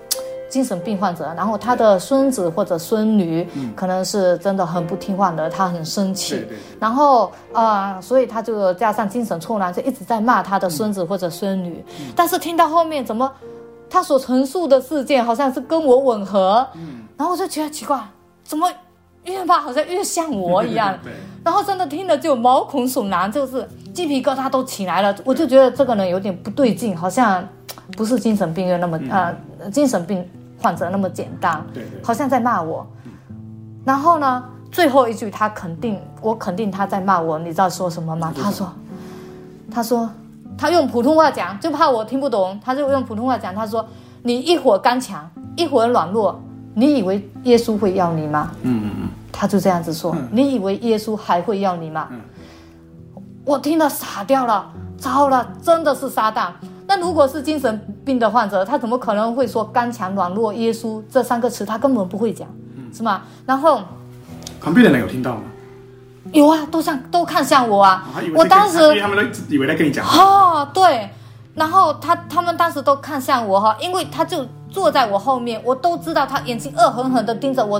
[0.50, 6.46] 精神病患者，然后他的孙子或者孙女可能是真的很不听话的，他很生气，
[6.80, 11.84] 然后啊、呃，所以他就加上精神错乱，就一直在骂他的孙子或者孙女。
[12.00, 13.30] 嗯、但是听到后面，怎么
[13.90, 18.00] 他所陈述的事件好像是跟我吻合，嗯、然后我就觉得奇怪，
[18.44, 18.70] 怎么？
[19.26, 20.98] 越骂好像越像我一样，
[21.44, 25.16] 然后真的听了就毛孔悚然，就是鸡皮疙瘩都起来了。
[25.24, 27.48] 我就觉得这个人有点不对劲，好像
[27.98, 29.34] 不是精神病院那么呃
[29.72, 30.28] 精神病
[30.62, 31.64] 患者那么简单，
[32.04, 32.86] 好像在骂我。
[33.86, 37.38] 然后呢，最后一句他肯定，我肯定他在骂我。
[37.40, 38.34] 你知道说什么吗？
[38.42, 38.74] 他说，
[39.72, 40.10] 他说
[40.58, 43.54] 他用普通话讲，就怕我听不懂，他就用普通话讲。
[43.54, 43.86] 他说
[44.22, 46.40] 你一会儿刚强，一会儿软弱。
[46.76, 48.52] 你以为耶稣会要你吗？
[48.64, 50.12] 嗯嗯嗯，他就这样子说。
[50.16, 52.08] 嗯、你以为耶稣还会要你吗？
[52.12, 52.20] 嗯、
[53.46, 56.48] 我听了傻掉了，糟了，真的是撒旦。
[56.88, 61.64] 那如果是精神病的患者，他怎么可能会说刚强、软弱、耶稣这三个词？
[61.64, 63.22] 他根本不会讲，嗯、是吗？
[63.46, 63.82] 然后
[64.60, 65.44] 旁边的人有听到吗？
[66.32, 68.08] 有啊，都像都看向我啊。
[68.16, 70.06] 哦、我当时他们都以为在跟你讲。
[70.08, 71.10] 哦，对。
[71.54, 74.44] 然后他他们当时都看向我哈，因为他就。
[74.74, 77.80] 坐在我后面，我都知道他眼睛恶狠狠地盯着我，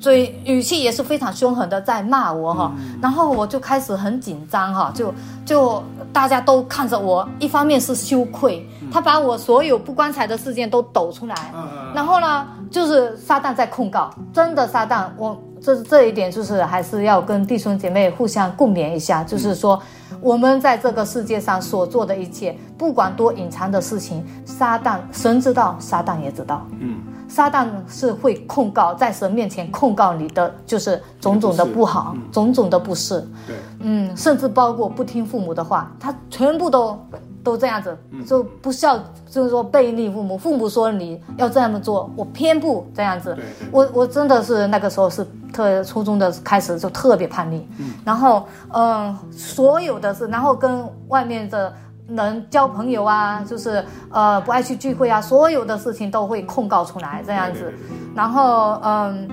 [0.00, 2.72] 嘴嘴语气也是非常凶狠的在骂我哈。
[2.78, 5.12] 嗯、然后我就开始很紧张哈，就
[5.44, 5.82] 就
[6.12, 11.34] 大家都看着我，一方面是羞愧，他把我所有不光彩的事件都抖出来。
[11.54, 19.80] 嗯、然后呢，就是撒旦在控告，真的撒旦，我这这一点就是还是要跟弟兄姐妹互相共勉一下，就是说。
[20.20, 26.66] 我们在这个世界上所做的一切，不管多隐藏的事情，撒旦神知道，撒旦也知道。
[26.80, 26.96] 嗯，
[27.28, 33.20] 撒旦是会控告，在神面前控告你的，就是种种的不好，嗯、种种的不是。
[33.46, 36.98] 对，嗯，甚至包括不听父母的话，他全部都
[37.44, 38.98] 都这样子，就不孝，
[39.28, 40.38] 就是说背逆父母。
[40.38, 43.36] 父母说你要这样做，我偏不这样子。
[43.70, 51.72] 我我真的是那个时候是特初中的开始就特别叛逆，嗯、然后嗯、呃，所有的事，然后跟外面的。
[52.08, 57.72] 能交朋友啊，就是呃不爱去聚会啊，所有的事情都会控告出来这样子，
[58.14, 59.28] 然后嗯，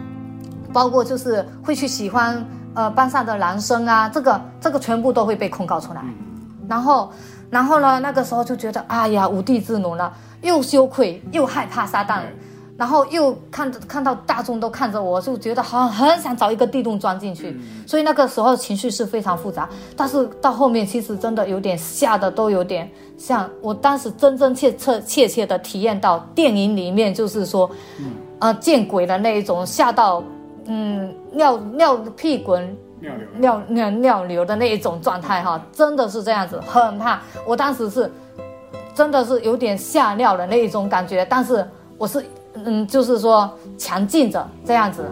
[0.74, 6.02] 包括就是会去喜欢呃班上的男生啊，这个这个全部都会被控告出来，
[6.68, 7.10] 然后
[7.50, 10.12] 然后呢那个时候就觉得哎呀无地自容了，
[10.42, 12.20] 又羞愧又害怕撒旦。
[12.78, 17.58] 然后又看着看到大众都看着我，就觉得好像很想找一个地洞钻进去，
[17.88, 19.70] 所以那个时候情绪是非常复杂。
[19.96, 27.72] 但是到后面其实真的有点吓得都有点像我当时真真切切切切的体验到电影里面就是说，
[28.40, 30.22] 呃见鬼的那一种吓到，
[30.66, 37.22] 嗯尿尿屁滚尿流尿尿尿流的那一种状态哈，真的是这样子，很怕。
[37.48, 38.12] 我当时是
[38.94, 41.66] 真的是有点吓尿的那一种感觉，但是
[41.98, 42.22] 我是。
[42.64, 45.04] 嗯，就是说强劲着这样子。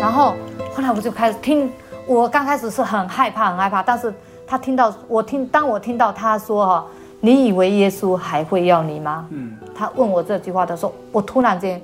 [0.00, 0.34] 然后
[0.74, 1.70] 后来我就开始听。
[2.08, 4.12] 我刚开始是很害怕，很害怕，但是
[4.46, 6.86] 他听到我听，当我听到他说哈，
[7.20, 9.26] 你以为耶稣还会要你吗？
[9.28, 11.78] 嗯，他问我这句话的时候，我突然间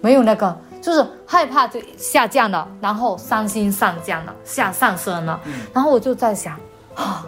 [0.00, 5.40] 没有那个，就是害怕就下降了，然后伤心上降了，下上升了，
[5.72, 6.58] 然后我就在想，
[6.96, 7.24] 啊，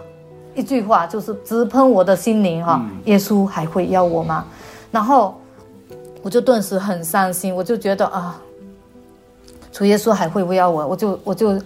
[0.53, 4.45] 一句话就是直喷我的心灵哈，耶稣还会要我吗？
[4.91, 5.39] 然后
[6.21, 8.37] 我就顿时很伤心，我就觉得啊，
[9.71, 10.87] 主耶稣还会不会要我？
[10.87, 11.57] 我就我就。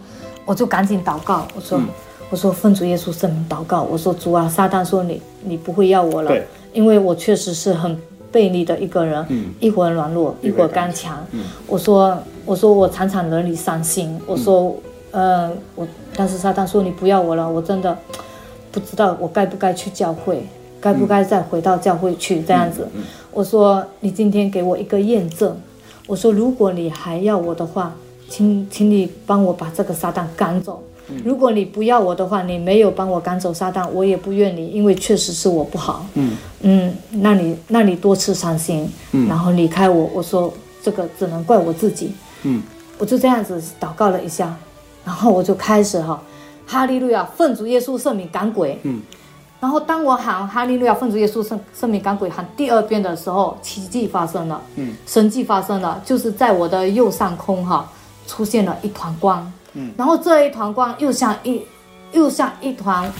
[0.45, 1.87] 我就赶紧祷告，我说，嗯、
[2.29, 6.35] 我说奉主耶稣圣名祷告，我说主啊，撒旦说你你不会要我了，
[6.73, 7.95] 因为我确实是很
[8.31, 11.25] 背逆的一个人，嗯、一会儿软弱，一会儿刚强。
[11.31, 14.75] 嗯、我说我说我常常惹你伤心，我说，
[15.11, 17.95] 嗯、呃，我但是撒旦说你不要我了，我真的
[18.71, 20.45] 不知道我该不该去教会，
[20.79, 22.87] 该不该再回到教会去这样子。
[22.95, 25.55] 嗯嗯、我说你今天给我一个验证，
[26.07, 27.93] 我说如果你还要我的话。
[28.31, 30.81] 请，请你帮我把这个撒旦赶走。
[31.25, 36.05] 如果你不要我的话，你没有帮我赶走撒旦，我也不怨你，因为确实是我不好。
[36.13, 42.13] 嗯嗯，那你那你多次伤心，嗯，然后离开我，我说这个只能怪我自己。
[42.43, 42.63] 嗯，
[42.97, 44.55] 我就这样子祷告了一下，
[45.03, 46.21] 然后我就开始哈，
[46.65, 48.79] 哈利路亚，奉主耶稣圣名赶鬼。
[48.83, 49.01] 嗯，
[49.59, 54.61] 然后当我喊哈利路亚，奉主耶稣圣圣名赶鬼喊第二遍的时候，奇迹发生了。
[54.77, 57.91] 嗯，神迹发生了，就是在我的右上空哈。
[58.31, 61.67] 出现了一团光，嗯，然后这一团光又像一，
[62.13, 63.11] 又像一团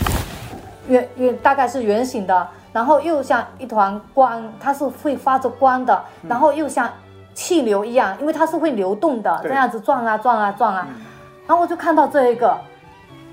[0.88, 6.88] 圆圆，大概是圆形的，然后又像一团光，它是会发着光的，然后又像
[7.34, 10.88] 气流一样，因为它是会流动的，这样子转啊转啊转啊，
[11.46, 12.56] 然后我就看到这一个，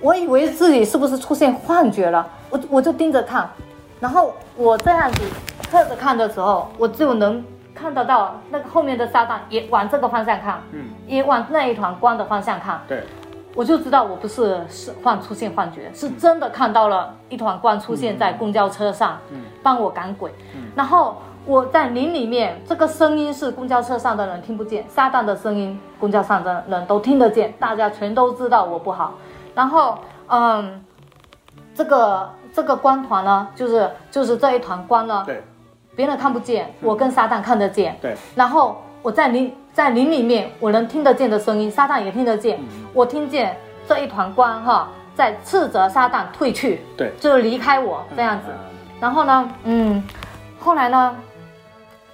[0.02, 3.50] 我以为自己是不是出现幻觉了，我我就盯着看，
[4.02, 5.22] 然后我这样子
[5.72, 7.42] 侧着看的时候，我就能。
[7.74, 13.04] 看得到那个后面的撒旦也往这个方向看，嗯，也往那一团光的方向看，对，
[13.56, 29.14] 我就知道我不是是幻出现幻觉，是真的看到了一团光出现在公交车上，嗯，帮我赶鬼，嗯，然后我在林里面，这个声音是公交车上的人听不见，撒旦的声音公交上的人都听得见，大家全都知道我不好，
[29.56, 29.98] 然后
[30.28, 30.84] 嗯，
[31.74, 35.42] 这个这个光团呢，就是就是这一团光呢，对。
[36.00, 37.94] 别人看不见，我跟撒旦看得见。
[38.02, 42.58] 对，然后我在灵在灵里面，我能听得见的声音，撒旦也听得见。
[42.94, 43.54] 我听见
[43.86, 48.46] 这一团光哈，在斥责撒旦退去，对，就离开我这样子。
[49.02, 50.02] 然后呢，嗯，
[50.58, 51.14] 后来呢，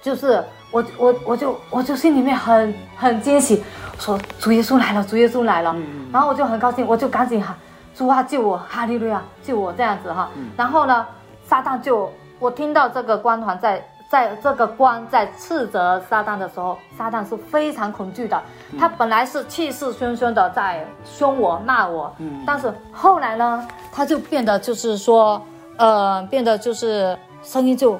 [0.02, 3.62] 就是我我我就我就心里面很很惊喜，
[4.00, 5.76] 说主耶稣来了，主耶稣来了。
[6.12, 7.54] 然后我就很高兴，我就赶紧喊
[7.94, 10.28] 主啊救我，哈利路亚救我这样子哈。
[10.56, 11.06] 然后呢，
[11.44, 12.10] 撒旦就。
[12.38, 18.40] 我听到这个光团在在这个光在斥责撒旦的时候，撒旦是非常恐惧的。
[18.78, 25.42] 他本来是气势汹汹的在凶我骂我，嗯，但是后来呢，他就变得就是说，
[25.76, 27.98] 呃，变得就是声音就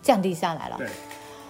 [0.00, 0.86] 降低下来了，对，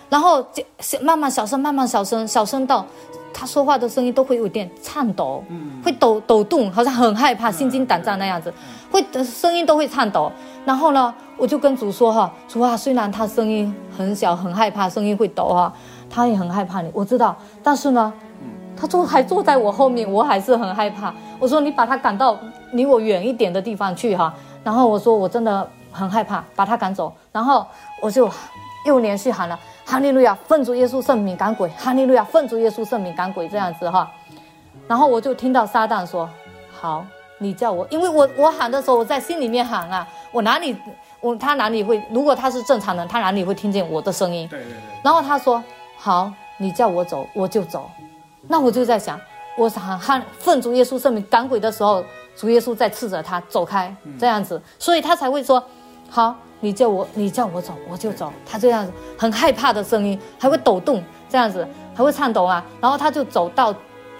[0.08, 0.64] 然后就
[1.00, 2.84] 慢慢小声，慢慢小声，小声到
[3.32, 8.52] 他说话的声音都会有点颤抖，嗯，会抖抖动，好像很害怕、心惊胆战那样子，
[8.90, 10.32] 会声音都会颤抖。
[10.70, 15.72] 然后呢，我就跟主说哈，主啊，虽然他声音很小，很害怕，声音会抖哈，
[16.08, 18.12] 他也很害怕你，我知道，但是呢，
[18.76, 21.12] 他坐还坐在我后面，我还是很害怕。
[21.40, 22.38] 我说你把他赶到
[22.70, 24.32] 离我远一点的地方去哈。
[24.62, 27.12] 然后我说我真的很害怕，把他赶走。
[27.32, 27.66] 然后
[28.00, 28.30] 我就
[28.86, 29.58] 又连续喊了。
[29.84, 31.68] 哈利路亚，奉主耶稣圣名赶鬼！
[31.70, 33.48] 哈利路亚，奉主耶稣圣名赶鬼！
[33.48, 34.08] 这样子哈，
[34.86, 36.30] 然后我就听到撒旦说
[36.70, 37.04] ：“好，
[37.40, 40.76] 你叫我，因为我我喊的时候，我在心里面喊啊，我哪里
[41.20, 42.00] 我他哪里会？
[42.10, 44.46] 如果他是正常人，他哪里会听见我的声音？
[44.48, 44.76] 对对对。
[45.02, 45.62] 然后他说：
[45.96, 47.90] 好，你叫我走，我就走。
[48.46, 49.18] 那我就在想，
[49.56, 52.04] 我喊喊奉主耶稣圣名赶鬼的时候，
[52.36, 55.62] 主耶稣在斥责他走开，这样子，所以他才会说：
[56.08, 58.30] 好。”你叫我，你叫我走，我就走。
[58.44, 62.62] 他这样子很害怕的声音，还会抖动，这样子还会颤抖啊。
[62.82, 63.74] 然后他就走到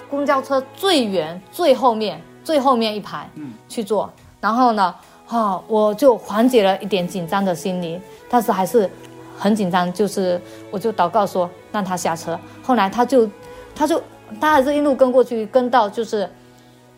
[0.08, 2.18] 公交车最远、最后面、
[2.50, 4.10] 最后面一排，嗯，去坐。
[4.40, 4.92] 然后呢，
[5.24, 8.90] 哈、哦，我就缓解了一点紧张的心理，但是还是
[9.38, 9.92] 很紧张。
[9.92, 12.36] 就是我就祷告说让他下车。
[12.60, 13.30] 后来他就，
[13.72, 14.02] 他就，
[14.40, 16.28] 他还是一路跟过去，跟到就是。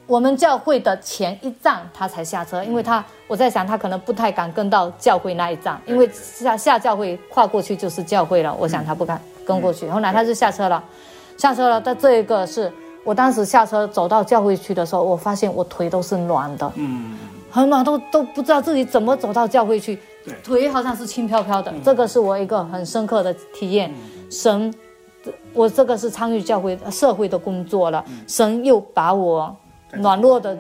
[0.07, 8.55] 我们教会的前一站，他才下车，因为他我在想，他可能不太敢跟到教会那一站，因为下下教会跨过去就是教会了。
[8.59, 9.88] 我想他不敢跟过去。
[9.88, 10.82] 后来他就下车了，
[11.36, 11.80] 下车了。
[11.80, 12.70] 但这一个是
[13.05, 17.16] 我当时下车走到教会去的时候，我发现我腿都是软的，嗯，
[17.50, 19.98] 很软，都都不知道自己怎么走到教会去，
[20.42, 21.72] 腿好像是轻飘飘的。
[21.84, 23.92] 这个是我一个很深刻的体验。
[24.30, 24.72] 神，
[25.53, 29.55] 我这个是参与教会社会的工作了，神又把我。
[29.94, 30.57] 软弱的，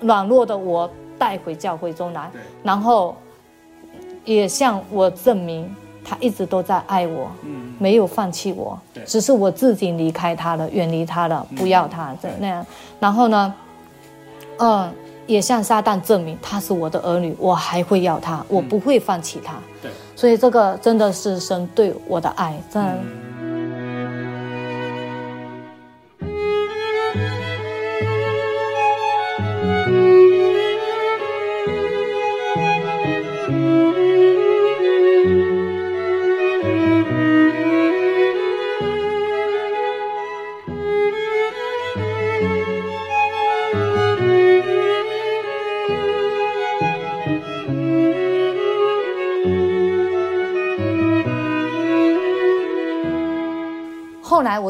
[0.00, 2.28] 软弱的我带回教会中来，
[2.64, 3.14] 然后
[4.24, 5.72] 也向我证明，
[6.04, 12.66] 他一直都在爱我，嗯，没有放弃我，只是我自己离开他了，远离他了，不要他这那样。
[12.98, 13.54] 然后呢，
[14.58, 14.92] 嗯，
[15.26, 19.54] 也向撒旦证明他是我的儿女，我还会要他，我不会放弃他。
[19.80, 22.90] 对，所以这个真的是神对我的爱，真的。
[22.90, 22.96] 后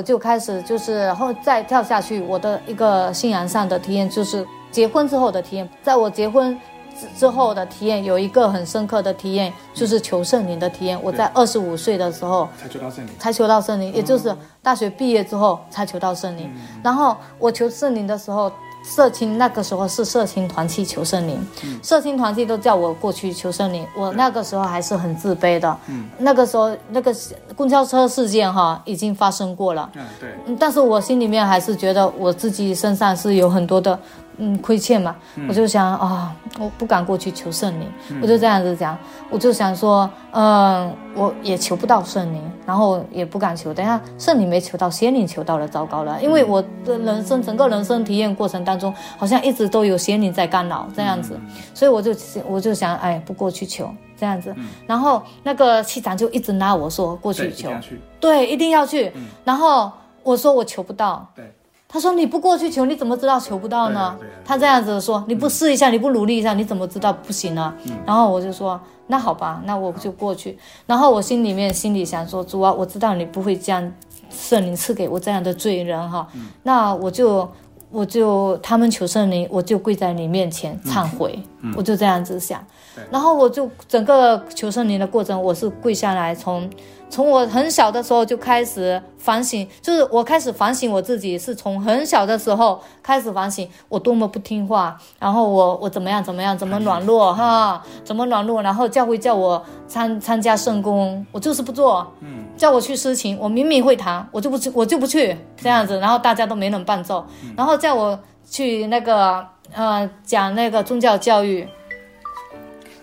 [0.03, 5.69] 我就开始，就是后再跳下去，我的一个信仰上的体验，就是结婚之后的体验。
[5.81, 6.59] 在我结婚
[6.99, 11.01] 之之后的体验，有一个很深刻的体验，就是求圣灵的体验。
[11.01, 16.51] 我在二十五岁的时候才求到圣灵，才求到圣灵，也就是大学毕业之后才求到圣灵。
[16.83, 18.51] 然后我求圣灵的时候。
[18.85, 25.79] 社青那个时候是社青团契求生灵，嗯、社青团契都叫我过去求生灵，我那个时候还是很自卑的。
[25.89, 27.15] 嗯、那个时候那个
[27.57, 30.57] 公交车事件哈已经发生过了，嗯，对。
[30.57, 33.99] 但是我心里面还是觉得我自己身上是有很多的。
[34.39, 38.97] 嗯，亏欠嘛，嗯、我就想啊、哦，我不敢过去求圣灵，嗯、我就这样子讲，
[39.31, 52.13] 我就想说，嗯，我也求不到圣灵，然后也不敢求，等下圣灵没求到，仙灵求到了，糟糕了，因为我的人生整个人生体验过程当中，好像一直都有仙灵在干扰这样子，嗯、所以我就
[52.49, 57.71] 我就想，哎，不过去求这样子，嗯、然后那个气长就一直拉我说过去求，
[58.19, 61.45] 对，一定要去，嗯、然后我说我求不到，对。
[61.93, 64.17] 他说：“你不过去求，你怎么知道求不到呢？”
[64.47, 67.75] 他这样子说：“你不试一下，你不努力一下，你怎么知道不行呢？”
[68.07, 73.93] 然后我就说：“那好吧，那我就过去。”然后我心里面心里想说：“主啊，我知道你不会将
[74.31, 76.27] 圣灵赐给我这样的罪人哈，
[76.63, 77.47] 那我就
[77.91, 81.39] 我就他们求圣灵，我就跪在你面前忏悔，
[81.77, 82.65] 我就这样子想。
[83.11, 86.71] 然后我就整个求圣灵的过程，我是跪下来从。”
[87.13, 107.23] 从我很小的时候就开始反省，就是我开始反省我自己，是从很小的时候开始反省我多么不听话，然后我我怎么样怎么样怎么软弱哈，怎么软弱，然后教会叫我参参加圣工，我就是不做，嗯，叫我去诗琴，我明明会弹，我就不去，我就不去这样子，然后大家都没人伴奏，
[107.55, 111.69] 然后叫我去那个呃讲那个宗教教育，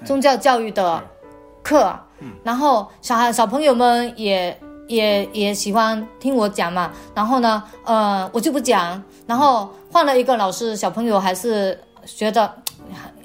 [0.03, 0.99] 宗教教育的
[1.62, 1.93] 课。
[2.43, 4.57] 然后小孩小朋友们也
[4.88, 12.51] 也也喜欢听我讲嘛，然后呢，呃，我就不讲，然后换了一个老师，小朋友还是觉得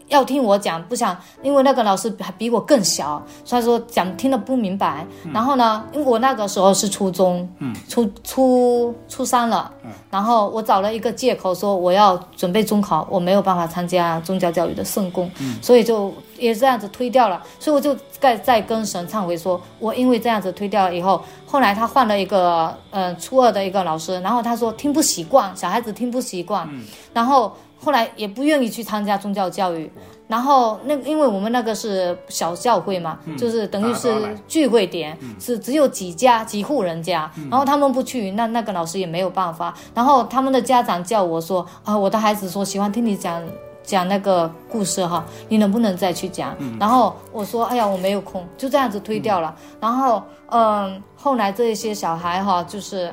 [0.09, 5.07] 要听我讲，不想，因为那个老师还比我更小，所以说讲听得不明白。
[5.25, 17.43] 嗯、然后呢，因为我那个时候是初中，嗯，初初初三了，嗯，然后我找了一个借口说我要准备中考，我没有办法参加宗教教育的圣工，嗯，所以就也这样子推掉了。
[17.59, 26.85] 所以我就在再跟神忏悔说，我因为这样子推掉了以后，后来他换了一个呃初二的一个老师，然后他说听不习惯，小孩子听不习惯，嗯，
[27.15, 27.51] 然后。
[27.85, 29.91] 后来也不愿意去参加宗教教育，
[30.27, 34.09] 然后那因为我们那个是小教会嘛，嗯、就是等于是
[34.49, 39.75] 聚会点，嗯、是只有几家几户人家，嗯、然后他们不去，那那个老师也没有办法。
[39.95, 43.43] 然后他们的家长叫我说啊，我的孩子说喜欢听你讲
[43.83, 46.57] 讲那个故事哈，你能不能再去讲？
[46.59, 49.55] 嗯、然后我说哎呀，我没有空，就这样子推掉了。
[49.59, 53.13] 嗯、然后嗯，后来这些小孩哈，就是。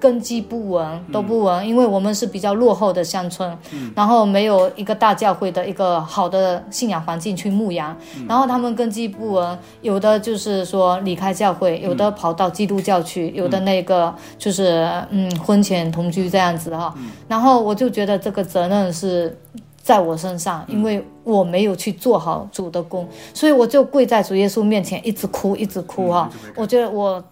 [0.00, 19.38] 根基不稳，都不稳，因为我们是比较落后的乡村，嗯、然后没有一个大教会的一个好的信仰环境去牧养，嗯、然后他们根基不稳，有的就是说离开教会，有的跑到基督教去，嗯、有的那个就是嗯婚前同居这样子哈，嗯、然后我就觉得这个责任是
[19.82, 27.22] 在我身上，因为我没有去做好主的工，所以我就跪在主耶稣面前一直哭一直哭哈，嗯、我觉得我。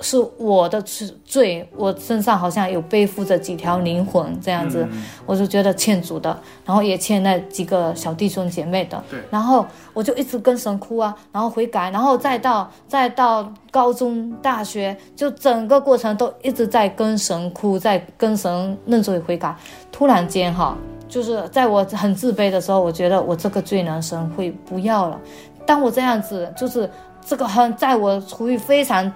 [0.00, 0.82] 是我的
[1.24, 9.00] 罪，我身上好像有背负着几条灵魂这样子，嗯、我就觉得欠主的，然后也欠那几个小弟兄姐妹的。
[9.08, 19.54] 对，然后我就一直跟神哭啊，然后悔改，然后再到再到高中、大学，就整个过程都一直在跟神哭，在跟神认罪悔改。
[19.92, 20.76] 突然间哈，
[21.08, 25.20] 就是在我很自卑的时候，我觉得我这个罪呢，神会不要了。
[25.64, 26.90] 当我这样子，就是
[27.24, 29.10] 这个很在我处于非常。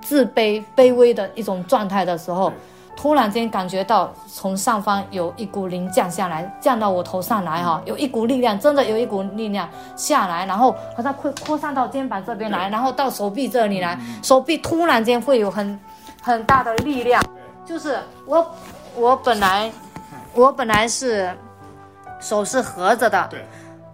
[0.00, 2.52] 自卑、卑微的一种状态的时候，
[2.96, 15.80] 突然间感觉到从上方有一股灵降下来，降到我头上来哈，有一股力量，真的有一股力量下来，然后好像会扩散到肩膀这边来，然后到手臂这里来，手臂突然间会有很
[16.20, 17.22] 很大的力量，
[17.64, 18.46] 就是我
[18.94, 19.70] 我本来
[20.34, 21.30] 我本来是
[22.20, 23.44] 手是合着的，对。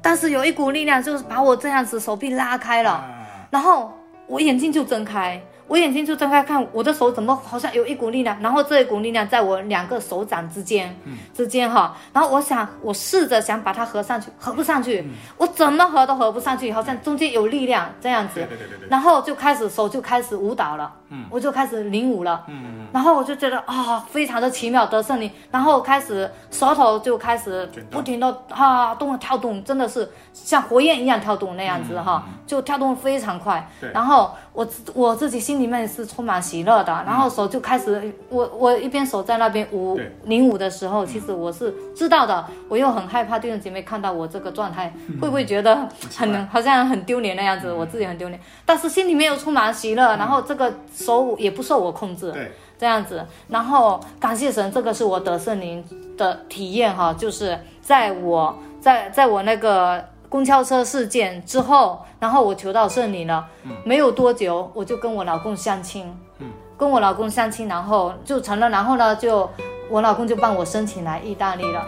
[0.02, 3.04] 但是有一股力量就是把我这样子手臂拉开了，
[3.50, 3.92] 然后
[4.26, 5.40] 我眼睛就睁开。
[5.69, 33.91] 我眼睛就睁开看，我的手怎么好像有一股力量，然后这一股力量在我两个手掌之间，嗯、之间哈，然后我想，我试着想把它合上去，合不上去，嗯、我怎么合都合不上去，好像中间有力量这样子，对对对然后就开始手就开始舞蹈了，嗯、我就开始领舞了，嗯、然后我就觉得啊、哦，非常的奇妙得胜利，然后开始舌头就开始不停的哈动跳动，真的是像火焰一样跳动那样子哈，嗯、就跳动非常快，对。
[33.93, 35.57] 然后我我自己心。
[35.57, 47.72] 里面是充满喜乐的，然后手就开始，我我一边手在那边舞领舞的时候，其实我是知道的，我又很害怕弟兄姐妹看到我这个状态，会不会觉得很好像很丢脸那样子？
[47.72, 52.30] 我自己很丢脸，但是心里面又充满喜乐，然后这个手也不受我控制，
[52.78, 55.82] 这样子，然后感谢神，这个是我得圣灵
[56.18, 60.04] 的体验哈，就是在我在在我那个。
[60.29, 69.49] 公交车事件之后，然后我求到圣灵了，嗯、没有多久我就跟我老公相亲，嗯、跟我老公相亲，然后就成了，然后呢，就
[69.89, 71.85] 我老公就帮我申请来意大利了。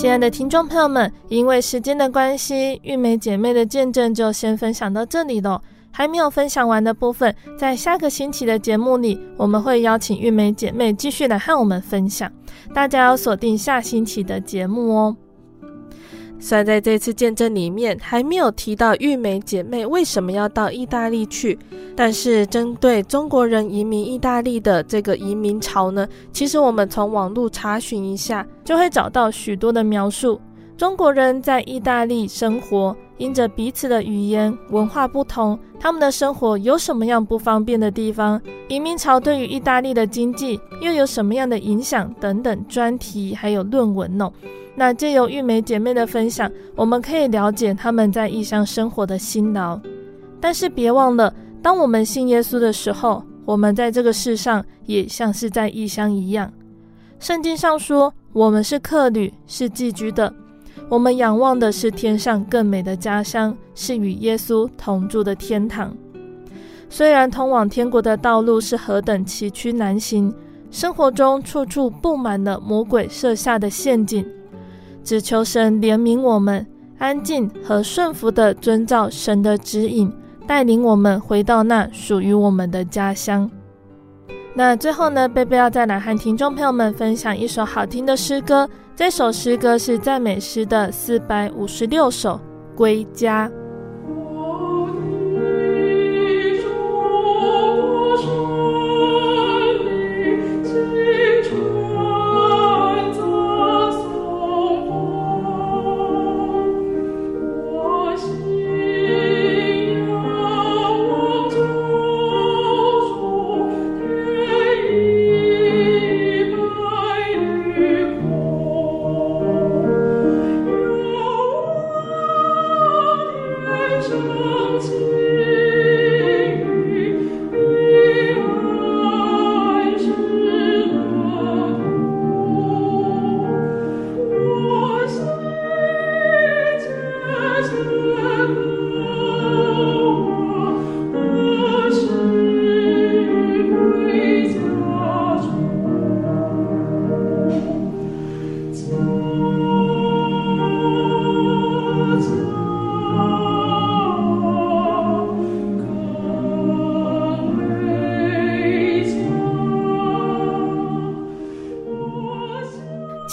[0.00, 5.60] 亲爱的听众朋友们，因为时间的关系，玉梅姐妹的见证就先分享到这里喽。
[5.90, 12.32] 还没有分享完的部分，在下个星期的节目里，我们会邀请玉梅姐妹继续来和我们分享。
[12.72, 15.14] 大家要锁定下星期的节目哦。
[16.42, 21.56] 虽然在这次见证里面还没有提到玉梅姐妹为什么要到意大利去，
[21.94, 30.40] 但是针对中国人移民意大利的这个移民潮呢，其实我们从网络查询一下，就会找到许多的描述。
[30.80, 38.40] 中国人在意大利生活，因着彼此的语言文化不同，他们的生活有什么样不方便的地方？
[38.68, 42.10] 移民潮对于意大利的经济又有什么样的影响？
[42.18, 44.32] 等等专题还有论文呢？
[44.74, 49.78] 那借由玉梅姐妹的分享，我们可以了解他们在异乡生活的辛劳。
[50.40, 56.50] 但是别忘了，当我们信耶稣的时候，我们在这个世上也像是在异乡一样。
[57.18, 60.32] 圣经上说，我们是客旅，是寄居的。
[60.90, 65.96] 我们仰望的是天上更美的家乡，是与耶稣同住的天堂。
[66.88, 70.34] 虽然通往天国的道路是何等崎岖难行，
[70.68, 74.26] 生活中处处布满了魔鬼设下的陷阱。
[75.04, 76.66] 只求神怜悯我们，
[76.98, 80.12] 安静和顺服地遵照神的指引，
[80.44, 83.48] 带领我们回到那属于我们的家乡。
[84.54, 88.68] 那最后呢，贝贝要再来和听众朋友们分享一首好听的诗歌。
[89.00, 92.38] 这首诗歌是赞美诗的四百五十六首
[92.76, 93.48] 《归家》。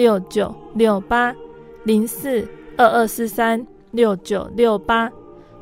[0.00, 1.30] 六九六八
[1.84, 2.42] 零四
[2.74, 5.12] 二二四三六九六八，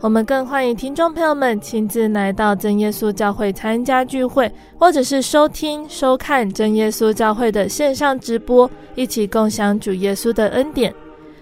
[0.00, 10.94] 我们更欢迎听众朋友们亲自来到真耶稣教会参加聚会，或者是收听收看真耶稣教会的线上直播，一起共享主耶稣的恩典。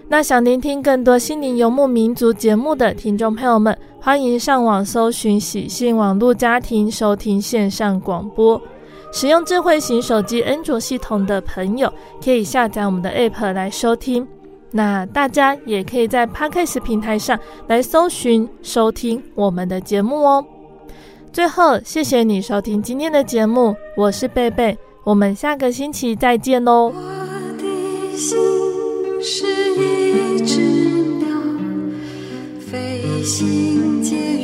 [0.07, 8.59] 那想聆听更多心灵游牧民族节目的听众朋友们，欢迎上网搜寻喜信网络家庭收听线上广播。
[9.11, 11.91] 使用智慧型手机安卓系统的朋友，
[12.23, 14.27] 可以下载我们的 App 来收听。
[14.69, 20.45] 那大家也可以在 Podcast 平台上来搜寻收听我们的节目哦。
[21.31, 26.91] 最后，谢谢你收听今天的节目，我是贝贝，我们下个星期再见喽。
[26.93, 26.93] 我
[27.57, 28.37] 的心
[29.21, 29.45] 是
[29.75, 30.59] 一只
[31.19, 31.27] 鸟，
[32.59, 34.36] 飞行间